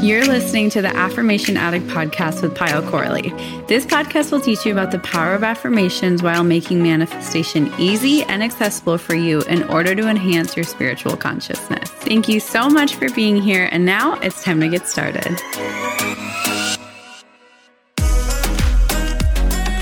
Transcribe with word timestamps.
You're 0.00 0.24
listening 0.26 0.70
to 0.70 0.80
the 0.80 0.94
Affirmation 0.94 1.56
Addict 1.56 1.88
podcast 1.88 2.40
with 2.40 2.54
Payal 2.54 2.88
Corley. 2.88 3.30
This 3.66 3.84
podcast 3.84 4.30
will 4.30 4.40
teach 4.40 4.64
you 4.64 4.70
about 4.70 4.92
the 4.92 5.00
power 5.00 5.34
of 5.34 5.42
affirmations 5.42 6.22
while 6.22 6.44
making 6.44 6.84
manifestation 6.84 7.72
easy 7.80 8.22
and 8.22 8.40
accessible 8.40 8.96
for 8.96 9.16
you 9.16 9.42
in 9.42 9.64
order 9.64 9.96
to 9.96 10.08
enhance 10.08 10.54
your 10.54 10.62
spiritual 10.62 11.16
consciousness. 11.16 11.90
Thank 11.90 12.28
you 12.28 12.38
so 12.38 12.68
much 12.68 12.94
for 12.94 13.10
being 13.10 13.42
here, 13.42 13.68
and 13.72 13.84
now 13.84 14.14
it's 14.20 14.44
time 14.44 14.60
to 14.60 14.68
get 14.68 14.86
started. 14.86 15.36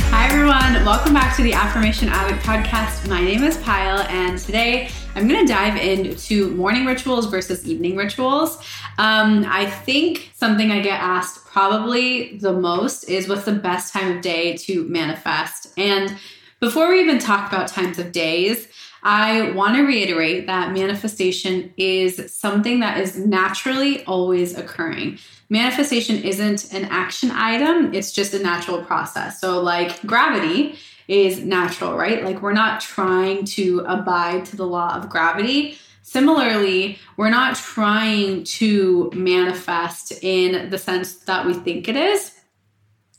Hi, 0.09 0.29
everyone. 0.29 0.83
Welcome 0.87 1.13
back 1.13 1.37
to 1.37 1.43
the 1.43 1.53
Affirmation 1.53 2.09
Addict 2.09 2.43
podcast. 2.43 3.07
My 3.07 3.21
name 3.21 3.45
is 3.45 3.59
Payal, 3.59 4.09
and 4.09 4.39
today 4.39 4.89
I'm 5.17 5.27
going 5.29 5.47
to 5.47 5.51
dive 5.51 5.79
into 5.79 6.51
morning 6.51 6.85
rituals 6.85 7.25
versus 7.25 7.67
evening 7.67 7.97
rituals. 7.97 8.59
Um, 8.99 9.47
I 9.49 9.65
think 9.65 10.31
something 10.35 10.71
I 10.71 10.83
get 10.83 11.01
asked 11.01 11.47
probably 11.47 12.37
the 12.37 12.53
most 12.53 13.09
is 13.09 13.27
what's 13.27 13.47
the 13.47 13.53
best 13.53 13.95
time 13.95 14.15
of 14.15 14.23
day 14.23 14.59
to 14.59 14.85
manifest? 14.85 15.73
And 15.79 16.19
before 16.61 16.91
we 16.91 17.01
even 17.01 17.19
talk 17.19 17.51
about 17.51 17.69
times 17.69 17.99
of 17.99 18.13
days, 18.13 18.69
I 19.03 19.53
want 19.53 19.77
to 19.77 19.85
reiterate 19.85 20.49
that 20.49 20.73
manifestation 20.73 21.73
is 21.79 22.31
something 22.35 22.81
that 22.81 23.01
is 23.01 23.17
naturally 23.17 24.05
always 24.05 24.55
occurring. 24.55 25.19
Manifestation 25.49 26.23
isn't 26.25 26.75
an 26.75 26.85
action 26.87 27.31
item, 27.31 27.95
it's 27.95 28.13
just 28.13 28.35
a 28.35 28.39
natural 28.39 28.85
process. 28.85 29.41
So, 29.41 29.63
like 29.63 30.03
gravity, 30.03 30.77
is 31.09 31.43
natural, 31.45 31.97
right? 31.97 32.25
Like 32.25 32.43
we're 32.43 32.53
not 32.53 32.81
trying 32.81 33.45
to 33.47 33.81
abide 33.87 34.45
to 34.47 34.57
the 34.57 34.67
law 34.67 34.95
of 34.97 35.09
gravity. 35.09 35.79
Similarly, 36.03 36.99
we're 37.17 37.31
not 37.31 37.57
trying 37.57 38.45
to 38.45 39.11
manifest 39.15 40.13
in 40.23 40.71
the 40.71 40.79
sense 40.79 41.15
that 41.25 41.47
we 41.47 41.55
think 41.55 41.89
it 41.89 41.97
is. 41.97 42.33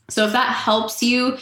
So, 0.10 0.26
if 0.26 0.32
that 0.32 0.54
helps 0.54 1.04
you 1.04 1.38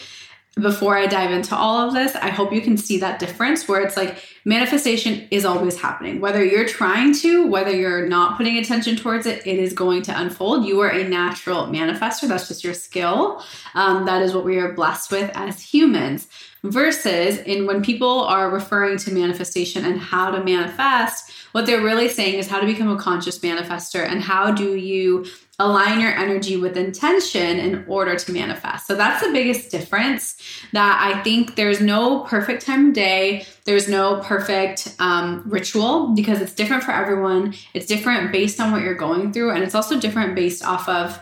before 0.55 0.97
I 0.97 1.05
dive 1.05 1.31
into 1.31 1.55
all 1.55 1.87
of 1.87 1.93
this, 1.93 2.15
I 2.15 2.29
hope 2.29 2.51
you 2.51 2.61
can 2.61 2.77
see 2.77 2.97
that 2.99 3.19
difference 3.19 3.67
where 3.67 3.81
it's 3.81 3.97
like 3.97 4.23
manifestation 4.45 5.27
is 5.31 5.43
always 5.43 5.79
happening. 5.79 6.21
Whether 6.21 6.43
you're 6.43 6.67
trying 6.67 7.15
to, 7.15 7.47
whether 7.47 7.71
you're 7.71 8.07
not 8.07 8.37
putting 8.37 8.57
attention 8.57 8.95
towards 8.95 9.25
it, 9.25 9.45
it 9.45 9.57
is 9.57 9.73
going 9.73 10.03
to 10.03 10.19
unfold. 10.19 10.65
You 10.65 10.79
are 10.81 10.89
a 10.89 11.07
natural 11.07 11.65
manifester. 11.65 12.27
That's 12.27 12.47
just 12.47 12.63
your 12.63 12.75
skill. 12.75 13.43
Um, 13.73 14.05
that 14.05 14.21
is 14.21 14.33
what 14.33 14.45
we 14.45 14.57
are 14.57 14.73
blessed 14.73 15.11
with 15.11 15.31
as 15.33 15.59
humans. 15.59 16.27
Versus 16.63 17.37
in 17.39 17.67
when 17.67 17.83
people 17.83 18.21
are 18.21 18.49
referring 18.49 18.97
to 18.99 19.11
manifestation 19.11 19.85
and 19.85 19.99
how 19.99 20.31
to 20.31 20.43
manifest, 20.43 21.31
what 21.51 21.65
they're 21.65 21.83
really 21.83 22.09
saying 22.09 22.39
is 22.39 22.47
how 22.47 22.59
to 22.59 22.65
become 22.65 22.89
a 22.89 22.97
conscious 22.97 23.39
manifester 23.39 24.03
and 24.03 24.21
how 24.21 24.51
do 24.51 24.75
you 24.75 25.25
align 25.57 26.01
your 26.01 26.11
energy 26.11 26.57
with 26.57 26.75
intention 26.75 27.59
in 27.59 27.85
order 27.87 28.15
to 28.15 28.31
manifest. 28.31 28.87
So 28.87 28.95
that's 28.95 29.25
the 29.25 29.31
biggest 29.31 29.71
difference 29.71 30.35
that 30.73 30.99
I 31.01 31.21
think 31.23 31.55
there's 31.55 31.79
no 31.79 32.21
perfect 32.21 32.65
time 32.65 32.89
of 32.89 32.93
day. 32.93 33.45
There's 33.63 33.87
no 33.87 34.19
perfect 34.21 34.93
um, 34.99 35.43
ritual 35.45 36.13
because 36.13 36.41
it's 36.41 36.53
different 36.53 36.83
for 36.83 36.91
everyone. 36.91 37.53
It's 37.73 37.85
different 37.85 38.33
based 38.33 38.59
on 38.59 38.71
what 38.71 38.81
you're 38.81 38.95
going 38.95 39.31
through. 39.31 39.51
And 39.51 39.63
it's 39.63 39.75
also 39.75 39.99
different 39.99 40.35
based 40.35 40.63
off 40.63 40.89
of 40.89 41.19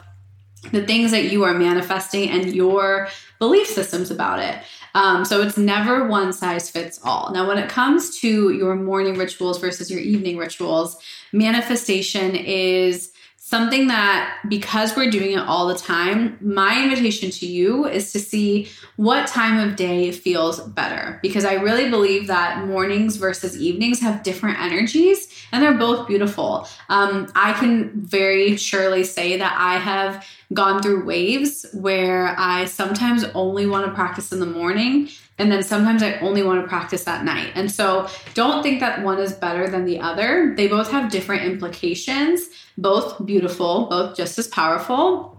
the 0.71 0.85
things 0.85 1.11
that 1.11 1.25
you 1.25 1.43
are 1.43 1.53
manifesting 1.53 2.29
and 2.29 2.55
your 2.55 3.09
belief 3.37 3.67
systems 3.67 4.09
about 4.09 4.39
it. 4.39 4.57
Um, 4.95 5.25
so 5.25 5.41
it's 5.41 5.57
never 5.57 6.07
one 6.07 6.33
size 6.33 6.69
fits 6.69 6.99
all. 7.03 7.31
Now, 7.33 7.47
when 7.47 7.57
it 7.57 7.69
comes 7.69 8.19
to 8.19 8.51
your 8.51 8.75
morning 8.75 9.15
rituals 9.15 9.59
versus 9.59 9.89
your 9.89 9.99
evening 9.99 10.37
rituals, 10.37 10.97
manifestation 11.31 12.35
is 12.35 13.12
something 13.53 13.85
that 13.85 14.39
because 14.47 14.95
we're 14.95 15.11
doing 15.11 15.33
it 15.33 15.37
all 15.47 15.67
the 15.67 15.75
time, 15.75 16.35
my 16.41 16.83
invitation 16.83 17.29
to 17.29 17.45
you 17.45 17.85
is 17.85 18.11
to 18.11 18.17
see 18.17 18.67
what 18.95 19.27
time 19.27 19.59
of 19.59 19.75
day 19.75 20.11
feels 20.11 20.59
better 20.59 21.19
because 21.21 21.45
I 21.45 21.53
really 21.53 21.87
believe 21.87 22.25
that 22.25 22.65
mornings 22.65 23.17
versus 23.17 23.55
evenings 23.55 23.99
have 23.99 24.23
different 24.23 24.59
energies 24.59 25.27
and 25.51 25.61
they're 25.61 25.77
both 25.77 26.07
beautiful. 26.07 26.67
Um, 26.89 27.31
I 27.35 27.53
can 27.53 27.91
very 28.01 28.57
surely 28.57 29.03
say 29.03 29.37
that 29.37 29.55
I 29.55 29.77
have 29.77 30.25
gone 30.53 30.81
through 30.81 31.05
waves 31.05 31.65
where 31.73 32.35
I 32.37 32.65
sometimes 32.65 33.23
only 33.33 33.65
want 33.65 33.85
to 33.85 33.93
practice 33.93 34.31
in 34.31 34.39
the 34.39 34.45
morning 34.45 35.09
and 35.39 35.51
then 35.51 35.63
sometimes 35.63 36.03
I 36.03 36.19
only 36.19 36.43
want 36.43 36.61
to 36.61 36.67
practice 36.67 37.07
at 37.07 37.25
night. 37.25 37.51
And 37.55 37.71
so 37.71 38.07
don't 38.33 38.61
think 38.61 38.79
that 38.81 39.03
one 39.03 39.19
is 39.19 39.33
better 39.33 39.67
than 39.67 39.85
the 39.85 39.99
other. 39.99 40.53
They 40.55 40.67
both 40.67 40.91
have 40.91 41.11
different 41.11 41.43
implications, 41.43 42.49
both 42.77 43.25
beautiful, 43.25 43.87
both 43.87 44.15
just 44.15 44.37
as 44.37 44.47
powerful. 44.47 45.32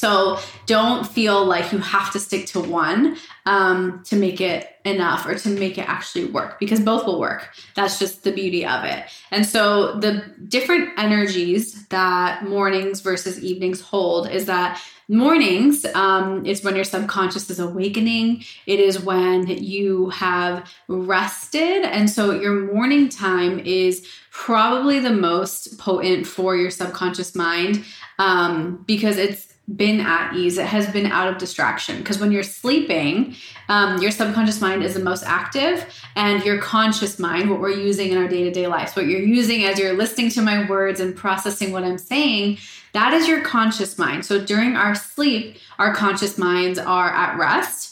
So 0.00 0.38
don't 0.64 1.06
feel 1.06 1.44
like 1.44 1.72
you 1.72 1.78
have 1.78 2.10
to 2.12 2.18
stick 2.18 2.46
to 2.46 2.60
one 2.60 3.18
um, 3.44 4.02
to 4.04 4.16
make 4.16 4.40
it 4.40 4.66
enough 4.86 5.26
or 5.26 5.34
to 5.34 5.48
make 5.50 5.76
it 5.76 5.86
actually 5.86 6.24
work 6.24 6.58
because 6.58 6.80
both 6.80 7.04
will 7.04 7.20
work. 7.20 7.50
That's 7.74 7.98
just 7.98 8.24
the 8.24 8.32
beauty 8.32 8.64
of 8.64 8.84
it. 8.84 9.04
And 9.30 9.44
so 9.44 9.98
the 9.98 10.24
different 10.48 10.98
energies 10.98 11.86
that 11.88 12.44
mornings 12.44 13.00
versus 13.00 13.44
evenings 13.44 13.82
hold 13.82 14.30
is 14.30 14.46
that 14.46 14.80
mornings 15.06 15.84
um, 15.94 16.46
is 16.46 16.64
when 16.64 16.76
your 16.76 16.84
subconscious 16.84 17.50
is 17.50 17.58
awakening 17.58 18.44
it 18.66 18.78
is 18.78 19.00
when 19.00 19.44
you 19.48 20.08
have 20.10 20.72
rested 20.86 21.82
and 21.84 22.08
so 22.08 22.30
your 22.30 22.72
morning 22.72 23.08
time 23.08 23.58
is 23.58 24.06
probably 24.30 25.00
the 25.00 25.12
most 25.12 25.76
potent 25.78 26.28
for 26.28 26.56
your 26.56 26.70
subconscious 26.70 27.34
mind 27.34 27.84
um, 28.20 28.84
because 28.86 29.18
it's 29.18 29.49
been 29.76 30.00
at 30.00 30.34
ease. 30.34 30.58
It 30.58 30.66
has 30.66 30.90
been 30.90 31.06
out 31.06 31.28
of 31.28 31.38
distraction. 31.38 31.98
Because 31.98 32.18
when 32.18 32.32
you're 32.32 32.42
sleeping, 32.42 33.36
um, 33.68 34.00
your 34.02 34.10
subconscious 34.10 34.60
mind 34.60 34.82
is 34.82 34.94
the 34.94 35.00
most 35.00 35.22
active, 35.24 35.86
and 36.16 36.44
your 36.44 36.58
conscious 36.58 37.18
mind, 37.18 37.50
what 37.50 37.60
we're 37.60 37.70
using 37.70 38.10
in 38.10 38.18
our 38.18 38.26
day 38.26 38.42
to 38.44 38.50
day 38.50 38.66
lives, 38.66 38.96
what 38.96 39.06
you're 39.06 39.20
using 39.20 39.64
as 39.64 39.78
you're 39.78 39.92
listening 39.92 40.30
to 40.30 40.42
my 40.42 40.68
words 40.68 40.98
and 40.98 41.14
processing 41.14 41.72
what 41.72 41.84
I'm 41.84 41.98
saying, 41.98 42.58
that 42.92 43.12
is 43.12 43.28
your 43.28 43.42
conscious 43.42 43.96
mind. 43.98 44.24
So 44.24 44.44
during 44.44 44.74
our 44.74 44.94
sleep, 44.94 45.56
our 45.78 45.94
conscious 45.94 46.36
minds 46.36 46.78
are 46.78 47.10
at 47.10 47.38
rest. 47.38 47.89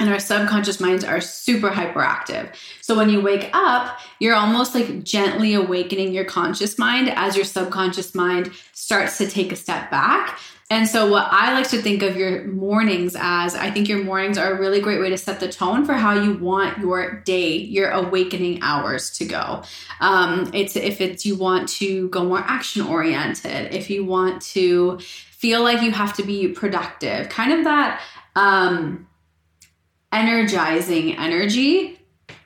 And 0.00 0.08
our 0.10 0.18
subconscious 0.18 0.80
minds 0.80 1.04
are 1.04 1.20
super 1.20 1.70
hyperactive. 1.70 2.52
So 2.80 2.96
when 2.96 3.10
you 3.10 3.20
wake 3.20 3.50
up, 3.52 4.00
you're 4.18 4.34
almost 4.34 4.74
like 4.74 5.04
gently 5.04 5.54
awakening 5.54 6.12
your 6.12 6.24
conscious 6.24 6.78
mind 6.78 7.12
as 7.14 7.36
your 7.36 7.44
subconscious 7.44 8.14
mind 8.14 8.50
starts 8.72 9.18
to 9.18 9.28
take 9.28 9.52
a 9.52 9.56
step 9.56 9.90
back. 9.90 10.40
And 10.72 10.86
so, 10.86 11.10
what 11.10 11.26
I 11.32 11.52
like 11.52 11.68
to 11.70 11.82
think 11.82 12.04
of 12.04 12.16
your 12.16 12.44
mornings 12.44 13.16
as, 13.18 13.56
I 13.56 13.72
think 13.72 13.88
your 13.88 14.04
mornings 14.04 14.38
are 14.38 14.52
a 14.52 14.58
really 14.58 14.80
great 14.80 15.00
way 15.00 15.10
to 15.10 15.18
set 15.18 15.40
the 15.40 15.48
tone 15.48 15.84
for 15.84 15.94
how 15.94 16.14
you 16.14 16.34
want 16.34 16.78
your 16.78 17.22
day, 17.22 17.56
your 17.56 17.90
awakening 17.90 18.62
hours 18.62 19.10
to 19.18 19.24
go. 19.24 19.64
Um, 20.00 20.48
it's 20.54 20.76
if 20.76 21.00
it's 21.00 21.26
you 21.26 21.36
want 21.36 21.68
to 21.70 22.08
go 22.10 22.24
more 22.24 22.38
action 22.38 22.82
oriented, 22.82 23.74
if 23.74 23.90
you 23.90 24.04
want 24.04 24.42
to 24.42 25.00
feel 25.00 25.64
like 25.64 25.82
you 25.82 25.90
have 25.90 26.14
to 26.18 26.22
be 26.22 26.46
productive, 26.46 27.28
kind 27.28 27.52
of 27.52 27.64
that 27.64 28.00
um, 28.36 29.08
energizing 30.12 31.16
energy 31.16 32.00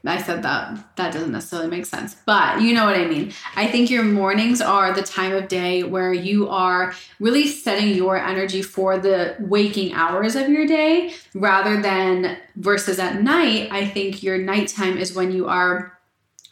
I 0.06 0.20
said 0.20 0.42
that 0.42 0.96
that 0.96 1.12
doesn't 1.12 1.32
necessarily 1.32 1.68
make 1.68 1.86
sense, 1.86 2.14
but 2.26 2.60
you 2.60 2.74
know 2.74 2.84
what 2.84 2.96
I 2.96 3.06
mean. 3.06 3.32
I 3.56 3.66
think 3.66 3.90
your 3.90 4.02
mornings 4.02 4.60
are 4.60 4.92
the 4.92 5.02
time 5.02 5.32
of 5.32 5.48
day 5.48 5.82
where 5.82 6.12
you 6.12 6.48
are 6.48 6.94
really 7.20 7.46
setting 7.46 7.94
your 7.94 8.16
energy 8.16 8.60
for 8.60 8.98
the 8.98 9.34
waking 9.40 9.94
hours 9.94 10.36
of 10.36 10.48
your 10.48 10.66
day 10.66 11.14
rather 11.34 11.80
than 11.80 12.36
versus 12.56 12.98
at 12.98 13.22
night. 13.22 13.68
I 13.72 13.86
think 13.86 14.22
your 14.22 14.36
nighttime 14.36 14.98
is 14.98 15.14
when 15.14 15.32
you 15.32 15.48
are 15.48 15.93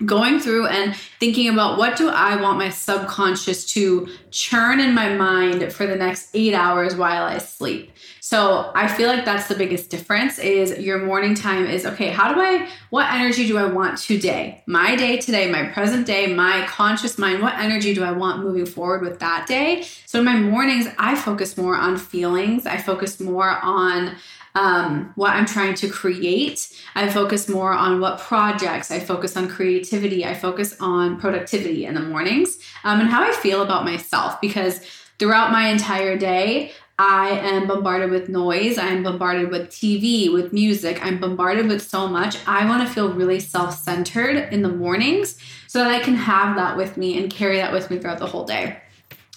going 0.07 0.41
through 0.41 0.67
and 0.67 0.95
thinking 1.21 1.49
about 1.49 1.79
what 1.79 1.97
do 1.97 2.09
I 2.09 2.37
want 2.37 2.59
my 2.59 2.71
subconscious 2.71 3.65
to 3.73 4.09
churn 4.31 4.81
in 4.81 4.95
my 4.95 5.15
mind 5.15 5.73
for 5.73 5.87
the 5.87 5.97
next 5.97 6.31
8 6.35 6.55
hours 6.55 6.97
while 6.97 7.25
I 7.25 7.39
sleep. 7.39 7.93
So, 8.21 8.71
I 8.75 8.87
feel 8.89 9.09
like 9.09 9.25
that's 9.25 9.49
the 9.49 9.55
biggest 9.55 9.91
difference 9.91 10.39
is 10.39 10.79
your 10.79 11.05
morning 11.05 11.35
time 11.35 11.67
is 11.67 11.85
okay, 11.85 12.09
how 12.09 12.33
do 12.33 12.41
I 12.41 12.69
what 12.91 13.13
energy 13.13 13.47
do 13.47 13.59
I 13.59 13.67
want 13.67 13.99
today? 13.99 14.63
My 14.67 14.97
day 14.97 15.19
today, 15.19 15.51
my 15.51 15.65
present 15.65 16.07
day, 16.07 16.33
my 16.33 16.65
conscious 16.67 17.19
mind, 17.19 17.43
what 17.43 17.55
energy 17.59 17.93
do 17.93 18.05
I 18.05 18.13
want 18.13 18.43
moving 18.43 18.65
forward 18.65 19.03
with 19.03 19.19
that 19.19 19.47
day? 19.47 19.85
So, 20.07 20.21
in 20.21 20.25
my 20.25 20.37
mornings, 20.37 20.87
I 20.99 21.15
focus 21.17 21.57
more 21.57 21.77
on 21.77 21.97
feelings. 21.97 22.65
I 22.65 22.79
focus 22.79 23.21
more 23.21 23.59
on 23.63 24.17
um, 24.55 25.13
what 25.17 25.35
I'm 25.35 25.47
trying 25.47 25.75
to 25.75 25.89
create. 25.89 26.69
I 26.95 27.09
focus 27.09 27.49
more 27.49 27.73
on 27.73 28.01
what 28.01 28.19
projects. 28.19 28.91
I 28.91 29.01
focus 29.01 29.37
on 29.37 29.49
creativity. 29.49 30.25
I 30.25 30.35
focus 30.35 30.77
on 30.81 31.19
productivity 31.19 31.87
in 31.87 31.95
the 31.95 32.01
mornings 32.01 32.59
um, 32.85 33.01
and 33.01 33.09
how 33.09 33.23
I 33.23 33.33
feel 33.33 33.63
about 33.63 33.85
myself 33.85 34.41
because 34.41 34.81
throughout 35.19 35.53
my 35.53 35.69
entire 35.69 36.17
day, 36.19 36.73
I 36.99 37.31
am 37.31 37.67
bombarded 37.67 38.11
with 38.11 38.29
noise. 38.29 38.79
I'm 38.79 39.03
bombarded 39.03 39.51
with 39.51 39.71
TV, 39.71 40.33
with 40.33 40.53
music. 40.53 41.05
I'm 41.05 41.19
bombarded 41.19 41.67
with 41.67 41.83
so 41.83 42.07
much. 42.07 42.37
I 42.47 42.67
want 42.67 42.87
to 42.87 42.93
feel 42.93 43.13
really 43.13 43.41
self 43.41 43.75
centered 43.75 44.53
in 44.53 44.63
the 44.63 44.69
mornings 44.69 45.37
so 45.67 45.79
that 45.79 45.91
I 45.91 46.01
can 46.01 46.15
have 46.15 46.57
that 46.57 46.77
with 46.77 46.97
me 46.97 47.21
and 47.21 47.31
carry 47.31 47.57
that 47.57 47.73
with 47.73 47.91
me 47.91 47.99
throughout 47.99 48.19
the 48.19 48.27
whole 48.27 48.45
day. 48.45 48.79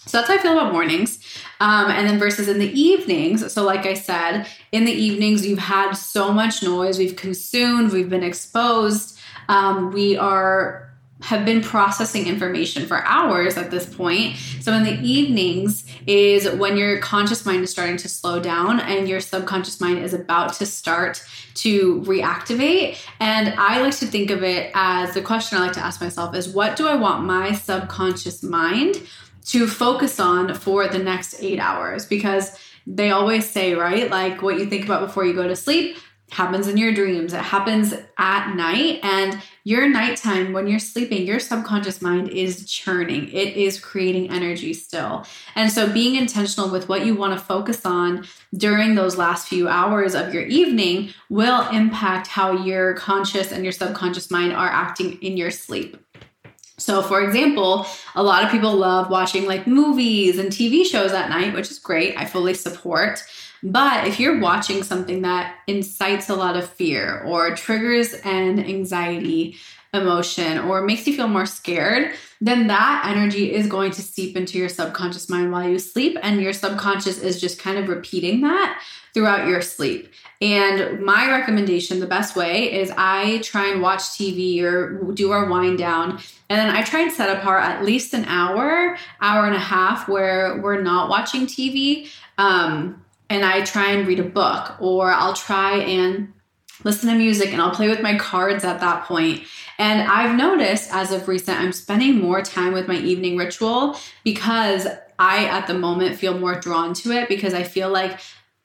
So 0.05 0.17
that's 0.17 0.29
how 0.29 0.35
I 0.35 0.37
feel 0.37 0.53
about 0.53 0.71
mornings. 0.71 1.19
Um, 1.59 1.89
and 1.89 2.07
then 2.07 2.19
versus 2.19 2.47
in 2.47 2.59
the 2.59 2.71
evenings. 2.79 3.51
So, 3.51 3.63
like 3.63 3.85
I 3.85 3.93
said, 3.93 4.45
in 4.71 4.85
the 4.85 4.91
evenings, 4.91 5.45
you've 5.45 5.59
had 5.59 5.93
so 5.93 6.31
much 6.31 6.61
noise, 6.61 6.97
we've 6.97 7.15
consumed, 7.15 7.91
we've 7.91 8.09
been 8.09 8.23
exposed, 8.23 9.17
um, 9.47 9.91
we 9.91 10.17
are 10.17 10.85
have 11.21 11.45
been 11.45 11.61
processing 11.61 12.27
information 12.27 12.85
for 12.85 13.03
hours 13.05 13.57
at 13.57 13.71
this 13.71 13.91
point. 13.91 14.35
So 14.61 14.73
in 14.73 14.83
the 14.83 14.99
evenings 15.01 15.85
is 16.05 16.47
when 16.57 16.75
your 16.77 16.99
conscious 16.99 17.45
mind 17.45 17.63
is 17.63 17.71
starting 17.71 17.97
to 17.97 18.09
slow 18.09 18.39
down 18.39 18.81
and 18.81 19.07
your 19.07 19.21
subconscious 19.21 19.79
mind 19.79 19.99
is 19.99 20.13
about 20.13 20.53
to 20.55 20.65
start 20.65 21.23
to 21.55 22.01
reactivate. 22.01 22.97
And 23.19 23.53
I 23.57 23.81
like 23.81 23.97
to 23.99 24.05
think 24.05 24.29
of 24.29 24.43
it 24.43 24.71
as 24.75 25.13
the 25.13 25.21
question 25.21 25.57
I 25.57 25.61
like 25.61 25.73
to 25.73 25.79
ask 25.79 26.01
myself 26.01 26.35
is 26.35 26.49
what 26.49 26.75
do 26.75 26.85
I 26.87 26.95
want 26.95 27.23
my 27.23 27.53
subconscious 27.53 28.43
mind 28.43 29.01
to 29.45 29.67
focus 29.67 30.19
on 30.19 30.53
for 30.53 30.87
the 30.87 30.99
next 30.99 31.41
eight 31.41 31.59
hours 31.59 32.05
because 32.05 32.57
they 32.87 33.11
always 33.11 33.49
say, 33.49 33.73
right? 33.73 34.09
Like 34.09 34.41
what 34.41 34.59
you 34.59 34.65
think 34.65 34.85
about 34.85 35.05
before 35.05 35.25
you 35.25 35.33
go 35.33 35.47
to 35.47 35.55
sleep 35.55 35.97
happens 36.31 36.67
in 36.67 36.75
your 36.75 36.91
dreams. 36.91 37.33
It 37.33 37.41
happens 37.41 37.93
at 38.17 38.55
night. 38.55 38.99
And 39.03 39.41
your 39.63 39.87
nighttime, 39.87 40.53
when 40.53 40.67
you're 40.67 40.79
sleeping, 40.79 41.25
your 41.25 41.39
subconscious 41.39 42.01
mind 42.01 42.29
is 42.29 42.69
churning. 42.69 43.29
It 43.29 43.55
is 43.55 43.79
creating 43.79 44.31
energy 44.31 44.73
still. 44.73 45.25
And 45.55 45.71
so 45.71 45.91
being 45.91 46.15
intentional 46.15 46.69
with 46.69 46.89
what 46.89 47.05
you 47.05 47.15
want 47.15 47.37
to 47.37 47.45
focus 47.45 47.85
on 47.85 48.25
during 48.55 48.95
those 48.95 49.17
last 49.17 49.47
few 49.47 49.67
hours 49.67 50.15
of 50.15 50.33
your 50.33 50.43
evening 50.43 51.13
will 51.29 51.67
impact 51.69 52.27
how 52.27 52.51
your 52.51 52.95
conscious 52.95 53.51
and 53.51 53.63
your 53.63 53.71
subconscious 53.71 54.31
mind 54.31 54.53
are 54.53 54.69
acting 54.69 55.21
in 55.21 55.37
your 55.37 55.51
sleep. 55.51 55.97
So, 56.77 57.01
for 57.01 57.21
example, 57.21 57.85
a 58.15 58.23
lot 58.23 58.43
of 58.43 58.51
people 58.51 58.75
love 58.75 59.09
watching 59.09 59.45
like 59.45 59.65
movies 59.65 60.37
and 60.37 60.49
TV 60.49 60.85
shows 60.85 61.13
at 61.13 61.29
night, 61.29 61.53
which 61.53 61.71
is 61.71 61.79
great. 61.79 62.17
I 62.17 62.25
fully 62.25 62.53
support. 62.53 63.23
But 63.63 64.07
if 64.07 64.19
you're 64.19 64.39
watching 64.39 64.83
something 64.83 65.21
that 65.23 65.55
incites 65.67 66.29
a 66.29 66.35
lot 66.35 66.55
of 66.55 66.69
fear 66.69 67.23
or 67.23 67.55
triggers 67.55 68.13
an 68.23 68.59
anxiety 68.59 69.57
emotion 69.95 70.59
or 70.59 70.81
makes 70.81 71.07
you 71.07 71.15
feel 71.15 71.27
more 71.27 71.45
scared, 71.45 72.13
then 72.41 72.67
that 72.67 73.05
energy 73.07 73.53
is 73.53 73.67
going 73.67 73.91
to 73.91 74.01
seep 74.01 74.35
into 74.35 74.57
your 74.57 74.69
subconscious 74.69 75.29
mind 75.29 75.51
while 75.51 75.67
you 75.67 75.79
sleep. 75.79 76.17
And 76.21 76.41
your 76.41 76.53
subconscious 76.53 77.19
is 77.19 77.39
just 77.39 77.59
kind 77.59 77.77
of 77.77 77.87
repeating 77.87 78.41
that 78.41 78.81
throughout 79.13 79.47
your 79.47 79.61
sleep. 79.61 80.11
And 80.41 80.99
my 81.01 81.31
recommendation, 81.31 81.99
the 81.99 82.05
best 82.05 82.35
way 82.35 82.73
is 82.73 82.91
I 82.97 83.39
try 83.39 83.71
and 83.71 83.81
watch 83.81 84.01
TV 84.01 84.61
or 84.61 85.11
do 85.13 85.31
our 85.31 85.49
wind 85.49 85.77
down. 85.77 86.19
And 86.49 86.59
then 86.59 86.69
I 86.69 86.83
try 86.83 87.01
and 87.01 87.11
set 87.11 87.35
apart 87.35 87.63
at 87.63 87.85
least 87.85 88.13
an 88.13 88.25
hour, 88.25 88.97
hour 89.21 89.45
and 89.45 89.55
a 89.55 89.59
half 89.59 90.09
where 90.09 90.61
we're 90.61 90.81
not 90.81 91.09
watching 91.09 91.47
TV. 91.47 92.09
Um, 92.37 93.03
and 93.29 93.45
I 93.45 93.63
try 93.63 93.91
and 93.91 94.07
read 94.07 94.19
a 94.19 94.23
book 94.23 94.79
or 94.79 95.11
I'll 95.11 95.33
try 95.33 95.77
and 95.77 96.31
listen 96.83 97.09
to 97.09 97.15
music 97.15 97.51
and 97.53 97.61
I'll 97.61 97.71
play 97.71 97.87
with 97.87 98.01
my 98.01 98.17
cards 98.17 98.63
at 98.63 98.79
that 98.81 99.05
point. 99.05 99.43
And 99.77 100.09
I've 100.09 100.35
noticed 100.35 100.93
as 100.93 101.11
of 101.11 101.27
recent, 101.27 101.59
I'm 101.59 101.73
spending 101.73 102.19
more 102.19 102.41
time 102.41 102.73
with 102.73 102.87
my 102.87 102.97
evening 102.97 103.37
ritual 103.37 103.97
because 104.23 104.87
I, 105.17 105.45
at 105.45 105.67
the 105.67 105.73
moment, 105.73 106.17
feel 106.17 106.37
more 106.37 106.55
drawn 106.55 106.93
to 106.95 107.11
it 107.11 107.29
because 107.29 107.53
I 107.53 107.63
feel 107.63 107.89
like 107.89 108.19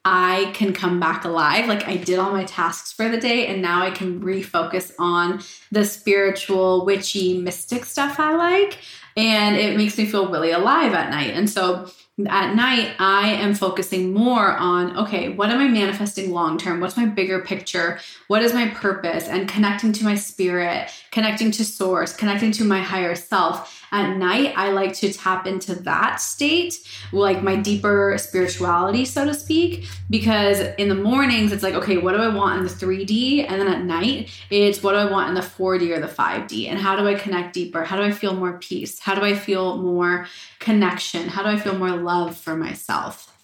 I 0.05 0.51
can 0.55 0.73
come 0.73 0.99
back 0.99 1.25
alive. 1.25 1.67
Like 1.67 1.87
I 1.87 1.97
did 1.97 2.19
all 2.19 2.33
my 2.33 2.45
tasks 2.45 2.93
for 2.93 3.09
the 3.09 3.19
day, 3.19 3.47
and 3.47 3.61
now 3.61 3.83
I 3.83 3.91
can 3.91 4.21
refocus 4.21 4.93
on 4.99 5.43
the 5.71 5.85
spiritual, 5.85 6.85
witchy, 6.87 7.41
mystic 7.41 7.85
stuff 7.85 8.19
I 8.19 8.35
like. 8.35 8.79
And 9.17 9.57
it 9.57 9.77
makes 9.77 9.99
me 9.99 10.07
feel 10.07 10.31
really 10.31 10.53
alive 10.53 10.95
at 10.95 11.11
night. 11.11 11.35
And 11.35 11.51
so 11.51 11.91
at 12.29 12.55
night, 12.55 12.95
I 12.99 13.29
am 13.29 13.55
focusing 13.55 14.13
more 14.13 14.53
on 14.53 14.97
okay, 14.97 15.29
what 15.29 15.51
am 15.51 15.61
I 15.61 15.69
manifesting 15.69 16.33
long 16.33 16.59
term? 16.59 16.81
What's 16.81 16.97
my 16.97 17.07
bigger 17.07 17.41
picture? 17.41 17.99
What 18.29 18.43
is 18.43 18.53
my 18.53 18.69
purpose? 18.69 19.29
And 19.29 19.49
connecting 19.49 19.93
to 19.95 20.05
my 20.05 20.15
spirit, 20.15 20.91
connecting 21.11 21.51
to 21.53 21.65
source, 21.65 22.15
connecting 22.15 22.53
to 22.53 22.65
my 22.65 22.81
higher 22.81 23.15
self. 23.15 23.80
At 23.93 24.17
night, 24.17 24.55
I 24.57 24.71
like 24.71 24.95
to 24.95 25.13
tap 25.13 25.47
into 25.47 25.75
that 25.75 26.21
state, 26.21 26.79
like 27.13 27.43
my 27.43 27.57
deeper 27.57 28.17
spirituality, 28.19 29.05
so 29.05 29.25
to 29.25 29.35
speak, 29.35 29.89
because 30.09 30.61
in 30.79 30.89
the 30.89 30.95
mornings, 30.95 31.53
it's 31.53 31.63
like, 31.63 31.75
okay, 31.75 31.97
what 31.97 32.13
do 32.13 32.19
I 32.19 32.29
want 32.29 32.61
in 32.61 32.65
the 32.65 32.73
3D? 32.73 33.47
And 33.49 33.61
then 33.61 33.69
at 33.69 33.85
night, 33.85 34.31
it's 34.51 34.83
what 34.83 34.93
do 34.93 34.99
I 34.99 35.11
want 35.11 35.31
in 35.31 35.35
the 35.35 35.41
4D 35.41 35.97
or 35.97 36.01
the 36.01 36.07
5D? 36.07 36.69
And 36.69 36.79
how 36.79 36.95
do 36.97 37.09
I 37.09 37.15
connect 37.15 37.53
deeper? 37.53 37.85
How 37.85 37.97
do 37.97 38.03
I 38.03 38.13
feel 38.13 38.35
more 38.35 38.59
peace? 38.59 39.01
How 39.01 39.15
do 39.15 39.23
I 39.23 39.35
feel 39.35 39.79
more 39.79 40.27
connection? 40.61 41.29
How 41.29 41.43
do 41.43 41.49
I 41.49 41.57
feel 41.57 41.77
more 41.77 41.91
love 41.91 42.37
for 42.37 42.55
myself? 42.57 43.37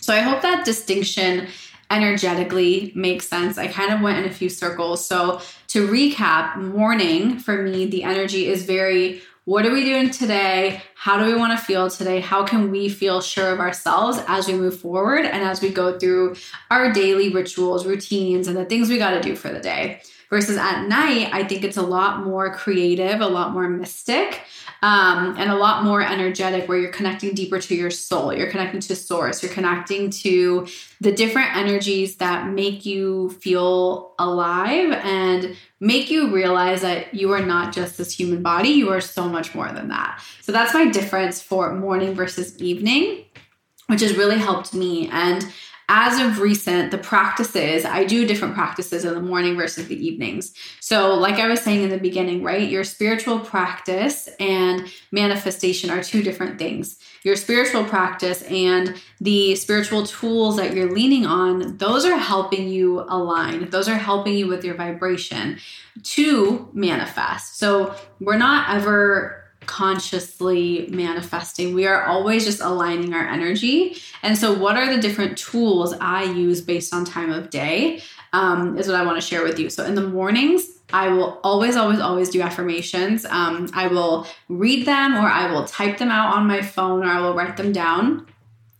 So 0.00 0.14
I 0.14 0.20
hope 0.20 0.42
that 0.42 0.64
distinction 0.64 1.48
energetically 1.90 2.90
makes 2.94 3.28
sense. 3.28 3.58
I 3.58 3.68
kind 3.68 3.92
of 3.92 4.00
went 4.00 4.18
in 4.18 4.24
a 4.24 4.34
few 4.34 4.48
circles. 4.48 5.06
So 5.06 5.40
to 5.68 5.86
recap, 5.86 6.56
morning 6.56 7.38
for 7.38 7.62
me, 7.62 7.86
the 7.86 8.02
energy 8.02 8.48
is 8.48 8.64
very 8.64 9.20
what 9.44 9.66
are 9.66 9.72
we 9.72 9.84
doing 9.84 10.10
today? 10.10 10.80
How 10.94 11.18
do 11.18 11.24
we 11.24 11.34
want 11.34 11.58
to 11.58 11.64
feel 11.64 11.90
today? 11.90 12.20
How 12.20 12.44
can 12.44 12.70
we 12.70 12.88
feel 12.88 13.20
sure 13.20 13.50
of 13.50 13.58
ourselves 13.58 14.20
as 14.28 14.46
we 14.46 14.54
move 14.54 14.78
forward 14.78 15.24
and 15.24 15.42
as 15.42 15.60
we 15.60 15.70
go 15.70 15.98
through 15.98 16.36
our 16.70 16.92
daily 16.92 17.28
rituals, 17.28 17.84
routines, 17.84 18.46
and 18.46 18.56
the 18.56 18.64
things 18.64 18.88
we 18.88 18.98
got 18.98 19.10
to 19.10 19.20
do 19.20 19.34
for 19.34 19.48
the 19.48 19.58
day? 19.58 20.00
Versus 20.32 20.56
at 20.56 20.88
night, 20.88 21.28
I 21.30 21.44
think 21.44 21.62
it's 21.62 21.76
a 21.76 21.82
lot 21.82 22.24
more 22.24 22.54
creative, 22.54 23.20
a 23.20 23.26
lot 23.26 23.52
more 23.52 23.68
mystic, 23.68 24.40
um, 24.80 25.36
and 25.36 25.50
a 25.50 25.54
lot 25.54 25.84
more 25.84 26.00
energetic 26.00 26.66
where 26.70 26.78
you're 26.78 26.90
connecting 26.90 27.34
deeper 27.34 27.58
to 27.58 27.74
your 27.74 27.90
soul. 27.90 28.32
You're 28.32 28.50
connecting 28.50 28.80
to 28.80 28.96
source. 28.96 29.42
You're 29.42 29.52
connecting 29.52 30.08
to 30.08 30.66
the 31.02 31.12
different 31.12 31.54
energies 31.54 32.16
that 32.16 32.48
make 32.48 32.86
you 32.86 33.28
feel 33.42 34.14
alive 34.18 34.92
and 35.04 35.54
make 35.80 36.10
you 36.10 36.32
realize 36.34 36.80
that 36.80 37.12
you 37.12 37.30
are 37.32 37.44
not 37.44 37.74
just 37.74 37.98
this 37.98 38.18
human 38.18 38.42
body. 38.42 38.70
You 38.70 38.88
are 38.88 39.02
so 39.02 39.28
much 39.28 39.54
more 39.54 39.70
than 39.70 39.88
that. 39.88 40.22
So 40.40 40.50
that's 40.50 40.72
my 40.72 40.88
difference 40.88 41.42
for 41.42 41.74
morning 41.74 42.14
versus 42.14 42.56
evening, 42.56 43.26
which 43.88 44.00
has 44.00 44.16
really 44.16 44.38
helped 44.38 44.72
me. 44.72 45.10
And 45.10 45.46
as 45.94 46.18
of 46.18 46.40
recent, 46.40 46.90
the 46.90 46.96
practices, 46.96 47.84
I 47.84 48.04
do 48.04 48.26
different 48.26 48.54
practices 48.54 49.04
in 49.04 49.12
the 49.12 49.20
morning 49.20 49.56
versus 49.56 49.88
the 49.88 50.06
evenings. 50.06 50.54
So, 50.80 51.12
like 51.12 51.34
I 51.34 51.46
was 51.48 51.60
saying 51.60 51.82
in 51.82 51.90
the 51.90 51.98
beginning, 51.98 52.42
right, 52.42 52.66
your 52.66 52.82
spiritual 52.82 53.38
practice 53.38 54.26
and 54.40 54.90
manifestation 55.10 55.90
are 55.90 56.02
two 56.02 56.22
different 56.22 56.58
things. 56.58 56.96
Your 57.24 57.36
spiritual 57.36 57.84
practice 57.84 58.40
and 58.44 58.98
the 59.20 59.54
spiritual 59.56 60.06
tools 60.06 60.56
that 60.56 60.72
you're 60.74 60.90
leaning 60.90 61.26
on, 61.26 61.76
those 61.76 62.06
are 62.06 62.16
helping 62.16 62.68
you 62.68 63.00
align, 63.00 63.68
those 63.68 63.86
are 63.86 63.98
helping 63.98 64.32
you 64.32 64.48
with 64.48 64.64
your 64.64 64.76
vibration 64.76 65.58
to 66.04 66.70
manifest. 66.72 67.58
So, 67.58 67.94
we're 68.18 68.38
not 68.38 68.74
ever 68.74 69.41
consciously 69.66 70.86
manifesting. 70.90 71.74
We 71.74 71.86
are 71.86 72.04
always 72.04 72.44
just 72.44 72.60
aligning 72.60 73.14
our 73.14 73.26
energy. 73.26 73.96
And 74.22 74.36
so, 74.36 74.56
what 74.56 74.76
are 74.76 74.94
the 74.94 75.00
different 75.00 75.38
tools 75.38 75.94
I 76.00 76.24
use 76.24 76.60
based 76.60 76.94
on 76.94 77.04
time 77.04 77.32
of 77.32 77.50
day? 77.50 78.02
Um, 78.34 78.78
is 78.78 78.88
what 78.88 78.96
I 78.96 79.04
want 79.04 79.20
to 79.20 79.26
share 79.26 79.44
with 79.44 79.58
you. 79.58 79.68
So, 79.68 79.84
in 79.84 79.94
the 79.94 80.06
mornings, 80.06 80.66
I 80.92 81.08
will 81.08 81.40
always, 81.42 81.76
always, 81.76 82.00
always 82.00 82.28
do 82.28 82.40
affirmations. 82.42 83.24
Um, 83.24 83.68
I 83.74 83.86
will 83.86 84.26
read 84.48 84.86
them 84.86 85.16
or 85.16 85.26
I 85.26 85.50
will 85.50 85.64
type 85.64 85.98
them 85.98 86.10
out 86.10 86.34
on 86.34 86.46
my 86.46 86.62
phone 86.62 87.02
or 87.02 87.10
I 87.10 87.20
will 87.20 87.34
write 87.34 87.56
them 87.56 87.72
down. 87.72 88.26